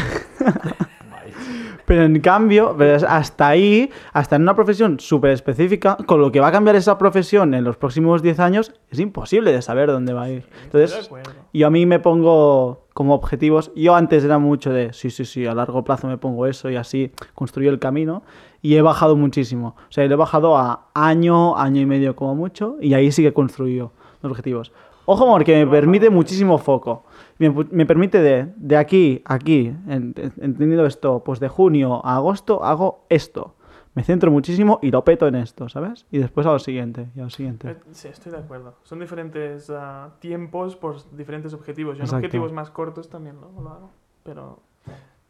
pero 1.86 2.04
en 2.04 2.20
cambio, 2.20 2.74
pero 2.76 2.96
es 2.96 3.02
hasta 3.02 3.48
ahí, 3.48 3.90
hasta 4.12 4.36
en 4.36 4.42
una 4.42 4.54
profesión 4.54 4.98
súper 5.00 5.30
específica, 5.30 5.96
con 6.06 6.20
lo 6.20 6.32
que 6.32 6.40
va 6.40 6.48
a 6.48 6.52
cambiar 6.52 6.76
esa 6.76 6.98
profesión 6.98 7.54
en 7.54 7.64
los 7.64 7.76
próximos 7.76 8.22
10 8.22 8.40
años, 8.40 8.72
es 8.90 8.98
imposible 8.98 9.52
de 9.52 9.62
saber 9.62 9.90
dónde 9.90 10.12
va 10.12 10.24
a 10.24 10.30
ir. 10.30 10.46
Entonces, 10.64 11.10
yo 11.52 11.66
a 11.66 11.70
mí 11.70 11.86
me 11.86 11.98
pongo 11.98 12.86
como 12.94 13.14
objetivos, 13.14 13.72
yo 13.74 13.94
antes 13.96 14.24
era 14.24 14.38
mucho 14.38 14.72
de, 14.72 14.92
sí, 14.92 15.10
sí, 15.10 15.24
sí, 15.24 15.46
a 15.46 15.54
largo 15.54 15.82
plazo 15.84 16.06
me 16.06 16.16
pongo 16.16 16.46
eso 16.46 16.70
y 16.70 16.76
así 16.76 17.10
construyo 17.34 17.70
el 17.70 17.78
camino, 17.78 18.22
y 18.64 18.76
he 18.76 18.82
bajado 18.82 19.14
muchísimo. 19.14 19.76
O 19.88 19.92
sea, 19.92 20.06
lo 20.06 20.14
he 20.14 20.16
bajado 20.16 20.56
a 20.56 20.86
año, 20.94 21.54
año 21.58 21.82
y 21.82 21.86
medio 21.86 22.16
como 22.16 22.34
mucho, 22.34 22.78
y 22.80 22.94
ahí 22.94 23.12
sí 23.12 23.20
que 23.20 23.28
he 23.28 23.32
construido 23.34 23.92
los 24.22 24.30
objetivos. 24.30 24.72
Ojo, 25.04 25.26
porque 25.30 25.66
me 25.66 25.70
permite 25.70 26.08
muchísimo 26.08 26.56
foco. 26.56 27.04
Me, 27.38 27.84
permite 27.84 28.22
de, 28.22 28.48
de 28.56 28.76
aquí 28.78 29.20
a 29.26 29.34
aquí, 29.34 29.66
en- 29.86 30.14
en- 30.16 30.32
entendiendo 30.40 30.86
esto, 30.86 31.22
pues 31.22 31.40
de 31.40 31.48
junio 31.48 32.00
a 32.06 32.16
agosto 32.16 32.64
hago 32.64 33.04
esto. 33.10 33.54
Me 33.94 34.02
centro 34.02 34.30
muchísimo 34.30 34.78
y 34.80 34.90
lo 34.90 35.04
peto 35.04 35.26
en 35.28 35.34
esto, 35.34 35.68
¿sabes? 35.68 36.06
Y 36.10 36.16
después 36.18 36.46
a 36.46 36.52
lo 36.52 36.58
siguiente, 36.58 37.10
y 37.14 37.20
a 37.20 37.24
lo 37.24 37.30
siguiente. 37.30 37.70
Eh, 37.72 37.76
Sí, 37.92 38.08
estoy 38.08 38.32
de 38.32 38.38
acuerdo. 38.38 38.76
Son 38.82 38.98
diferentes 38.98 39.68
ah, 39.68 40.08
tiempos 40.20 40.74
por 40.74 40.96
diferentes 41.14 41.52
objetivos. 41.52 41.98
Yo 41.98 42.04
en 42.04 42.14
objetivos 42.14 42.50
más 42.52 42.70
cortos 42.70 43.10
también 43.10 43.36
lo, 43.42 43.52
lo 43.62 43.68
hago. 43.68 43.90
Pero 44.22 44.60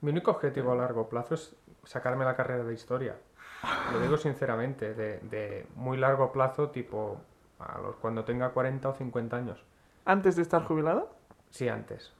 Mi 0.03 0.11
único 0.11 0.31
objetivo 0.31 0.71
a 0.73 0.77
largo 0.77 1.09
plazo 1.09 1.35
es 1.35 1.57
sacarme 1.87 2.25
la 2.25 2.37
carrera 2.37 2.65
de 2.65 2.75
historia. 2.75 3.17
Lo 3.93 4.01
digo 4.01 4.17
sinceramente, 4.17 4.95
de, 4.95 5.19
de 5.21 5.67
muy 5.75 5.97
largo 5.97 6.33
plazo, 6.33 6.71
tipo 6.71 7.21
a 7.59 7.79
los 7.79 7.97
cuando 7.97 8.25
tenga 8.25 8.51
40 8.51 8.89
o 8.89 8.95
50 8.95 9.37
años. 9.37 9.65
antes 10.05 10.37
de 10.37 10.43
estar 10.43 10.63
jubilado, 10.65 11.15
Sí, 11.51 11.69
antes. 11.69 12.13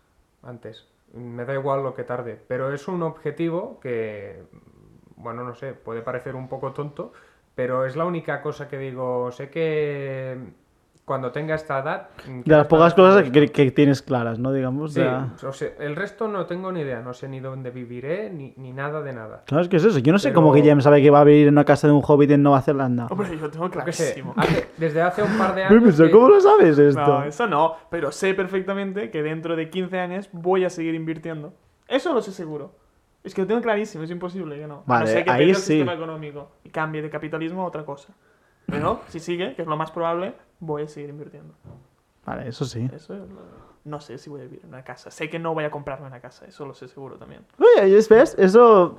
Antes. 0.43 0.87
Me 1.13 1.45
da 1.45 1.55
igual 1.55 1.83
lo 1.83 1.95
que 1.95 2.05
tarde. 2.05 2.41
Pero 2.49 2.73
es 2.73 2.87
un 2.89 3.03
objetivo 3.03 3.81
que, 3.81 4.45
bueno, 5.17 5.43
no 5.45 5.55
sé, 5.55 5.73
puede 5.75 6.03
parecer 6.03 6.37
un 6.37 6.49
poco 6.49 6.73
tonto, 6.73 7.13
pero 7.57 7.85
es 7.85 7.97
la 7.97 8.05
única 8.05 8.43
cosa 8.43 8.69
que 8.69 8.79
digo. 8.79 9.33
Sé 9.33 9.51
que 9.51 10.39
cuando 11.05 11.31
tenga 11.33 11.55
esta 11.55 11.81
edad. 11.81 12.09
De 12.27 12.57
las 12.57 12.67
pocas 12.67 12.95
cosas 12.95 13.29
que, 13.31 13.49
que 13.53 13.71
tienes 13.71 14.01
claras, 14.01 14.39
¿no? 14.39 14.53
Digamos. 14.53 14.95
Sí, 14.95 15.01
ya- 15.01 15.29
o 15.47 15.53
sea, 15.53 15.69
el 15.81 15.97
resto 15.97 16.29
no 16.29 16.47
tengo 16.47 16.73
ni 16.73 16.81
idea. 16.81 17.01
No 17.01 17.13
sé 17.13 17.29
ni 17.29 17.41
dónde 17.41 17.71
viviré, 17.71 18.31
ni, 18.31 18.55
ni 18.57 18.73
nada 18.73 19.03
de 19.03 19.13
nada. 19.13 19.43
¿Sabes 19.49 19.69
qué 19.69 19.77
es 19.77 19.85
eso? 19.85 19.99
Yo 19.99 20.13
no 20.13 20.19
sé 20.19 20.29
Pero- 20.29 20.37
cómo 20.37 20.53
Guillem 20.55 20.81
sabe 20.81 21.03
que 21.03 21.11
va 21.11 21.21
a 21.21 21.25
vivir 21.25 21.49
en 21.49 21.55
una 21.55 21.65
casa 21.65 21.87
de 21.89 21.93
un 21.93 22.03
hobbit 22.07 22.31
en 22.31 22.43
Nueva 22.43 22.63
Zelanda. 22.63 23.07
hombre, 23.11 23.37
yo 23.39 23.51
tengo 23.51 23.67
sé, 23.67 23.73
clarísimo. 23.73 24.33
hace- 24.37 24.69
desde 24.79 25.03
hace 25.03 25.23
un 25.23 25.37
par 25.37 25.55
de 25.55 25.65
años. 25.65 25.97
que- 25.97 26.11
¿Cómo 26.11 26.29
lo 26.31 26.41
sabes 26.41 26.79
esto? 26.79 27.01
No, 27.07 27.25
eso 27.25 27.47
no. 27.47 27.75
Pero 27.91 28.11
sé 28.11 28.33
perfectamente 28.35 29.11
que 29.11 29.23
dentro 29.23 29.57
de 29.57 29.69
15 29.69 29.99
años 29.99 30.29
voy 30.33 30.65
a 30.65 30.71
seguir 30.71 30.95
invirtiendo. 30.95 31.53
Eso 31.87 32.15
lo 32.15 32.23
sé 32.23 32.33
seguro. 32.33 32.73
Es 33.23 33.35
que 33.35 33.43
lo 33.43 33.47
tengo 33.47 33.61
clarísimo, 33.61 34.05
es 34.05 34.11
imposible 34.11 34.57
que 34.59 34.67
no. 34.67 34.83
Vale, 34.87 35.05
no 35.07 35.11
ser 35.11 35.25
que 35.25 35.31
ahí 35.31 35.49
el 35.51 35.57
sí. 35.57 35.63
sistema 35.75 35.93
económico 35.95 36.51
y 36.65 36.71
cambie 36.71 37.01
de 37.03 37.09
capitalismo 37.11 37.63
a 37.63 37.67
otra 37.67 37.85
cosa. 37.85 38.13
Pero 38.67 39.01
si 39.09 39.21
sigue, 39.21 39.55
que 39.55 39.63
es 39.63 39.69
lo 39.69 39.77
más 39.77 39.91
probable, 39.91 40.35
voy 40.61 40.83
a 40.83 40.89
seguir 40.89 41.11
invirtiendo. 41.11 41.55
Vale, 42.25 42.49
eso 42.49 42.65
sí. 42.65 42.89
Eso 42.95 43.15
No 43.85 44.01
sé 44.01 44.19
si 44.19 44.31
voy 44.31 44.41
a 44.41 44.45
vivir 44.45 44.61
en 44.63 44.71
una 44.71 44.83
casa. 44.83 45.11
Sé 45.11 45.29
que 45.29 45.39
no 45.39 45.55
voy 45.55 45.65
a 45.65 45.71
comprarme 45.71 46.07
una 46.07 46.21
casa, 46.21 46.47
eso 46.47 46.65
lo 46.67 46.75
sé 46.75 46.89
seguro 46.89 47.17
también. 47.17 47.43
Oye, 47.59 48.01
¿ves? 48.09 48.35
Eso... 48.39 48.99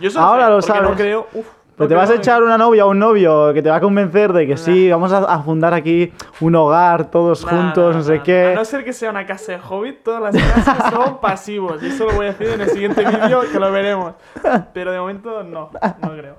Yo 0.00 0.08
eso 0.08 0.20
Ahora 0.20 0.46
sé, 0.46 0.50
lo 0.50 0.62
sabes. 0.62 0.90
No 0.90 0.96
creo, 0.96 1.26
uf, 1.34 1.46
no 1.78 1.88
te 1.88 1.94
vas 1.94 2.10
a 2.10 2.14
echar 2.14 2.42
una 2.42 2.58
novia 2.58 2.84
o 2.86 2.90
un 2.90 2.98
novio 2.98 3.52
que 3.54 3.62
te 3.62 3.70
va 3.70 3.76
a 3.76 3.80
convencer 3.80 4.32
de 4.32 4.46
que 4.46 4.56
sí, 4.56 4.90
vamos 4.90 5.12
a, 5.12 5.42
fundar 5.42 5.72
aquí 5.74 6.12
un 6.40 6.54
hogar 6.54 7.10
todos 7.10 7.44
Nah, 7.44 7.50
juntos, 7.50 7.90
nah, 7.90 7.98
no 7.98 8.04
sé 8.04 8.16
nah. 8.18 8.22
qué. 8.22 8.52
A 8.52 8.54
no 8.54 8.64
ser 8.64 8.84
que 8.84 8.92
sea 8.92 9.10
una 9.10 9.26
casa 9.26 9.52
de 9.52 9.58
hobbit, 9.58 10.02
todas 10.02 10.22
las 10.22 10.36
casas 10.36 10.92
son 10.92 11.18
pasivos. 11.20 11.82
Y 11.82 11.86
eso 11.86 12.06
lo 12.06 12.12
voy 12.12 12.26
a 12.26 12.32
decir 12.32 12.48
en 12.48 12.60
el 12.60 12.68
siguiente 12.68 13.04
vídeo 13.04 13.40
que 13.50 13.58
lo 13.58 13.72
veremos. 13.72 14.14
Pero 14.74 14.92
de 14.92 15.00
momento 15.00 15.42
no, 15.42 15.70
no 16.02 16.10
creo. 16.10 16.36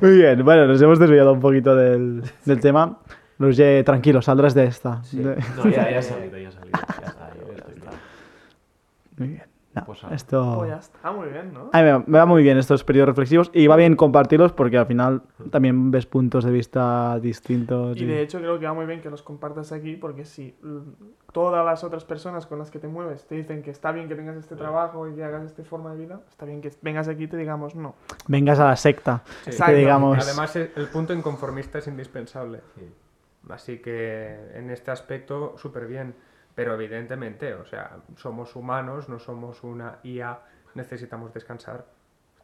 Muy 0.00 0.16
bien, 0.16 0.44
bueno, 0.44 0.66
nos 0.66 0.82
hemos 0.82 0.98
desviado 0.98 1.32
un 1.32 1.40
poquito 1.40 1.74
del, 1.74 2.22
del 2.44 2.60
tema. 2.60 2.98
Roger, 3.44 3.84
tranquilo, 3.84 4.20
saldrás 4.22 4.54
de 4.54 4.64
esta. 4.64 5.02
De- 5.12 5.36
No, 5.56 5.68
ya, 5.70 5.90
ya 5.90 5.98
ha 5.98 6.02
salido, 6.02 6.38
ya 6.38 6.48
ha 6.48 6.52
salido. 6.52 6.78
Ya 7.00 7.06
ya. 7.06 7.90
Muy 9.18 9.28
bien. 9.28 9.42
No, 9.74 9.84
Pues, 9.86 10.04
ah. 10.04 10.10
esto... 10.12 10.54
Pues 10.58 10.70
ya 10.70 10.76
está, 10.76 11.10
muy 11.10 11.28
bien, 11.30 11.52
¿no? 11.52 11.68
A 11.72 11.78
mí 11.78 11.82
me, 11.84 11.92
va- 11.94 12.04
me 12.06 12.18
va 12.18 12.26
muy 12.26 12.44
bien 12.44 12.58
estos 12.58 12.84
periodos 12.84 13.08
reflexivos 13.08 13.50
y 13.52 13.66
va 13.66 13.74
bien 13.74 13.96
compartirlos 13.96 14.52
porque 14.52 14.78
al 14.78 14.86
final 14.86 15.22
también 15.50 15.90
ves 15.90 16.06
puntos 16.06 16.44
de 16.44 16.52
vista 16.52 17.18
distintos. 17.18 17.96
Y 17.96 18.04
de 18.04 18.22
hecho 18.22 18.38
creo 18.38 18.60
que 18.60 18.66
va 18.66 18.72
muy 18.72 18.86
bien 18.86 19.00
que 19.00 19.10
los 19.10 19.22
compartas 19.22 19.72
aquí 19.72 19.96
porque 19.96 20.24
si 20.24 20.54
todas 21.32 21.66
las 21.66 21.82
otras 21.82 22.04
personas 22.04 22.46
con 22.46 22.60
las 22.60 22.70
que 22.70 22.78
te 22.78 22.86
mueves 22.86 23.26
te 23.26 23.34
dicen 23.34 23.62
que 23.64 23.72
está 23.72 23.90
bien 23.90 24.06
que 24.06 24.14
tengas 24.14 24.36
este 24.36 24.54
trabajo 24.54 25.08
y 25.08 25.14
que 25.16 25.24
hagas 25.24 25.42
esta 25.44 25.64
forma 25.64 25.92
de 25.92 25.98
vida, 26.04 26.20
está 26.30 26.46
bien 26.46 26.60
que 26.60 26.70
vengas 26.80 27.08
aquí 27.08 27.24
y 27.24 27.26
te 27.28 27.36
digamos 27.36 27.74
no. 27.74 27.96
Vengas 28.28 28.60
a 28.60 28.66
la 28.66 28.76
secta. 28.76 29.22
Sí. 29.26 29.44
Que 29.46 29.50
Exacto. 29.50 29.74
digamos... 29.74 30.18
Además, 30.24 30.54
el 30.54 30.70
el 30.76 30.86
punto 30.86 31.12
inconformista 31.12 31.78
es 31.78 31.88
indispensable. 31.88 32.60
Sí. 32.76 32.82
Así 33.48 33.78
que 33.78 34.38
en 34.54 34.70
este 34.70 34.90
aspecto, 34.90 35.56
súper 35.58 35.86
bien. 35.86 36.14
Pero 36.54 36.74
evidentemente, 36.74 37.54
o 37.54 37.64
sea, 37.64 37.98
somos 38.16 38.54
humanos, 38.54 39.08
no 39.08 39.18
somos 39.18 39.64
una 39.64 39.98
IA, 40.04 40.40
necesitamos 40.74 41.34
descansar. 41.34 41.86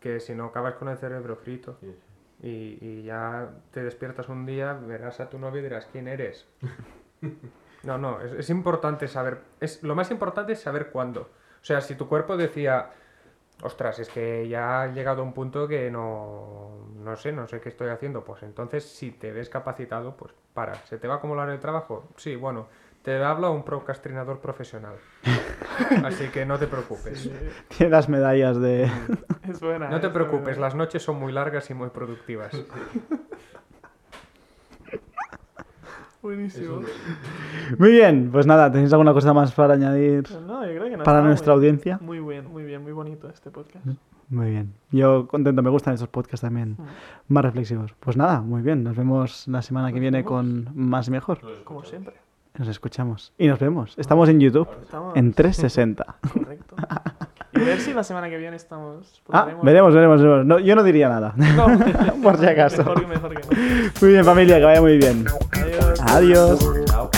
Que 0.01 0.19
si 0.21 0.35
no 0.35 0.47
acabas 0.47 0.75
con 0.75 0.89
el 0.89 0.97
cerebro 0.97 1.37
frito 1.37 1.77
Sí, 1.81 1.95
y, 2.43 2.79
y 2.81 3.03
ya 3.03 3.51
te 3.71 3.85
despiertas 3.85 4.29
un 4.29 4.47
día, 4.47 4.73
verás 4.73 5.21
a 5.21 5.29
tu 5.29 5.39
novio 5.39 5.61
y 5.61 5.65
dirás 5.65 5.87
quién 5.91 6.09
eres. 6.09 6.47
No, 7.83 7.97
no, 7.97 8.21
es, 8.21 8.33
es 8.33 8.51
importante 8.51 9.09
saber. 9.09 9.41
Es, 9.59 9.83
lo 9.83 9.95
más 9.95 10.11
importante 10.11 10.53
es 10.53 10.61
saber 10.61 10.91
cuándo. 10.91 11.31
O 11.63 11.65
sea, 11.65 11.81
si 11.81 11.95
tu 11.95 12.09
cuerpo 12.09 12.37
decía, 12.37 12.91
ostras, 13.63 13.99
es 13.99 14.09
que 14.09 14.49
ya 14.49 14.83
ha 14.83 14.87
llegado 14.89 15.23
a 15.23 15.25
un 15.25 15.33
punto 15.33 15.67
que 15.69 15.91
no, 15.91 16.87
no 17.03 17.17
sé, 17.17 17.33
no 17.33 17.47
sé 17.47 17.61
qué 17.61 17.69
estoy 17.69 17.89
haciendo, 17.89 18.25
pues 18.25 18.43
entonces 18.43 18.85
si 18.85 19.11
te 19.13 19.33
ves 19.33 19.49
capacitado, 19.49 20.17
pues 20.17 20.33
para. 20.55 20.75
¿Se 20.87 20.99
te 20.99 21.07
va 21.09 21.15
a 21.15 21.17
acumular 21.19 21.49
el 21.51 21.61
trabajo? 21.61 22.09
Sí, 22.17 22.37
bueno, 22.37 22.69
te 23.03 23.23
habla 23.23 23.51
un 23.51 23.65
procrastinador 23.65 24.41
profesional. 24.41 24.95
Así 26.05 26.29
que 26.29 26.45
no 26.47 26.59
te 26.59 26.67
preocupes. 26.67 27.31
Tiene 27.77 27.91
las 27.91 28.09
medallas 28.09 28.61
de... 28.61 28.91
Es 29.49 29.61
buena. 29.61 29.89
No 29.89 30.01
te 30.01 30.09
es 30.09 30.13
preocupes, 30.13 30.43
buena. 30.45 30.61
las 30.61 30.75
noches 30.75 31.03
son 31.03 31.19
muy 31.19 31.33
largas 31.33 31.71
y 31.71 31.75
muy 31.75 31.89
productivas. 31.91 32.53
Buenísimo. 36.23 36.83
Muy 37.79 37.93
bien, 37.93 38.29
pues 38.31 38.47
nada, 38.47 38.71
¿tenéis 38.71 38.93
alguna 38.93 39.15
cosa 39.15 39.33
más 39.33 39.53
para 39.53 39.73
añadir 39.73 40.25
Pues 40.25 40.39
no, 40.43 40.63
yo 40.67 40.73
creo 40.79 40.91
que 40.91 40.97
no 40.99 41.05
para 41.05 41.23
nuestra 41.23 41.55
muy- 41.55 41.59
audiencia? 41.61 41.99
Muy 42.03 42.21
muy 42.21 42.30
bonito 43.21 43.29
este 43.35 43.51
podcast. 43.51 43.85
Muy 44.29 44.51
bien. 44.51 44.73
Yo 44.91 45.27
contento, 45.27 45.63
me 45.63 45.71
gustan 45.71 45.95
estos 45.95 46.09
podcasts 46.09 46.43
también, 46.43 46.77
más 47.29 47.45
reflexivos. 47.45 47.93
Pues 48.01 48.17
nada, 48.17 48.41
muy 48.41 48.63
bien, 48.63 48.83
nos 48.85 48.97
vemos 48.97 49.47
la 49.49 49.61
semana 49.63 49.93
que 49.93 50.01
viene 50.01 50.19
vemos. 50.19 50.29
con 50.31 50.69
más 50.75 51.09
y 51.09 51.11
mejor. 51.11 51.41
Como 51.65 51.85
siempre. 51.85 52.15
Nos 52.59 52.69
escuchamos 52.69 53.33
y 53.39 53.47
nos 53.47 53.59
vemos. 53.59 53.95
Estamos 53.97 54.29
en 54.29 54.41
YouTube, 54.41 54.69
Estamos... 54.83 55.17
en 55.17 55.33
360. 55.33 56.17
Correcto. 56.33 56.77
Y 57.53 57.61
a 57.61 57.65
ver 57.65 57.81
si 57.81 57.93
la 57.93 58.03
semana 58.05 58.29
que 58.29 58.39
viene 58.39 58.57
estamos... 58.57 59.23
Ah, 59.31 59.45
podremos- 59.45 59.65
veremos, 59.65 59.95
veremos, 59.95 60.23
veremos. 60.23 60.47
No, 60.47 60.59
yo 60.59 60.75
no 60.77 60.83
diría 60.83 61.09
nada. 61.09 61.35
No, 61.37 61.67
Por 62.23 62.39
si 62.39 62.47
acaso. 62.47 62.79
Mejor, 62.79 63.01
que- 63.01 63.07
mejor 63.07 63.35
que 63.41 63.57
no. 63.57 63.91
Muy 64.01 64.11
bien, 64.11 64.25
familia, 64.25 64.59
que 64.59 64.65
vaya 64.65 64.81
muy 64.81 64.99
bien. 64.99 65.25
Adiós. 66.07 66.59
Adiós. 66.61 66.85
Chao. 66.87 67.11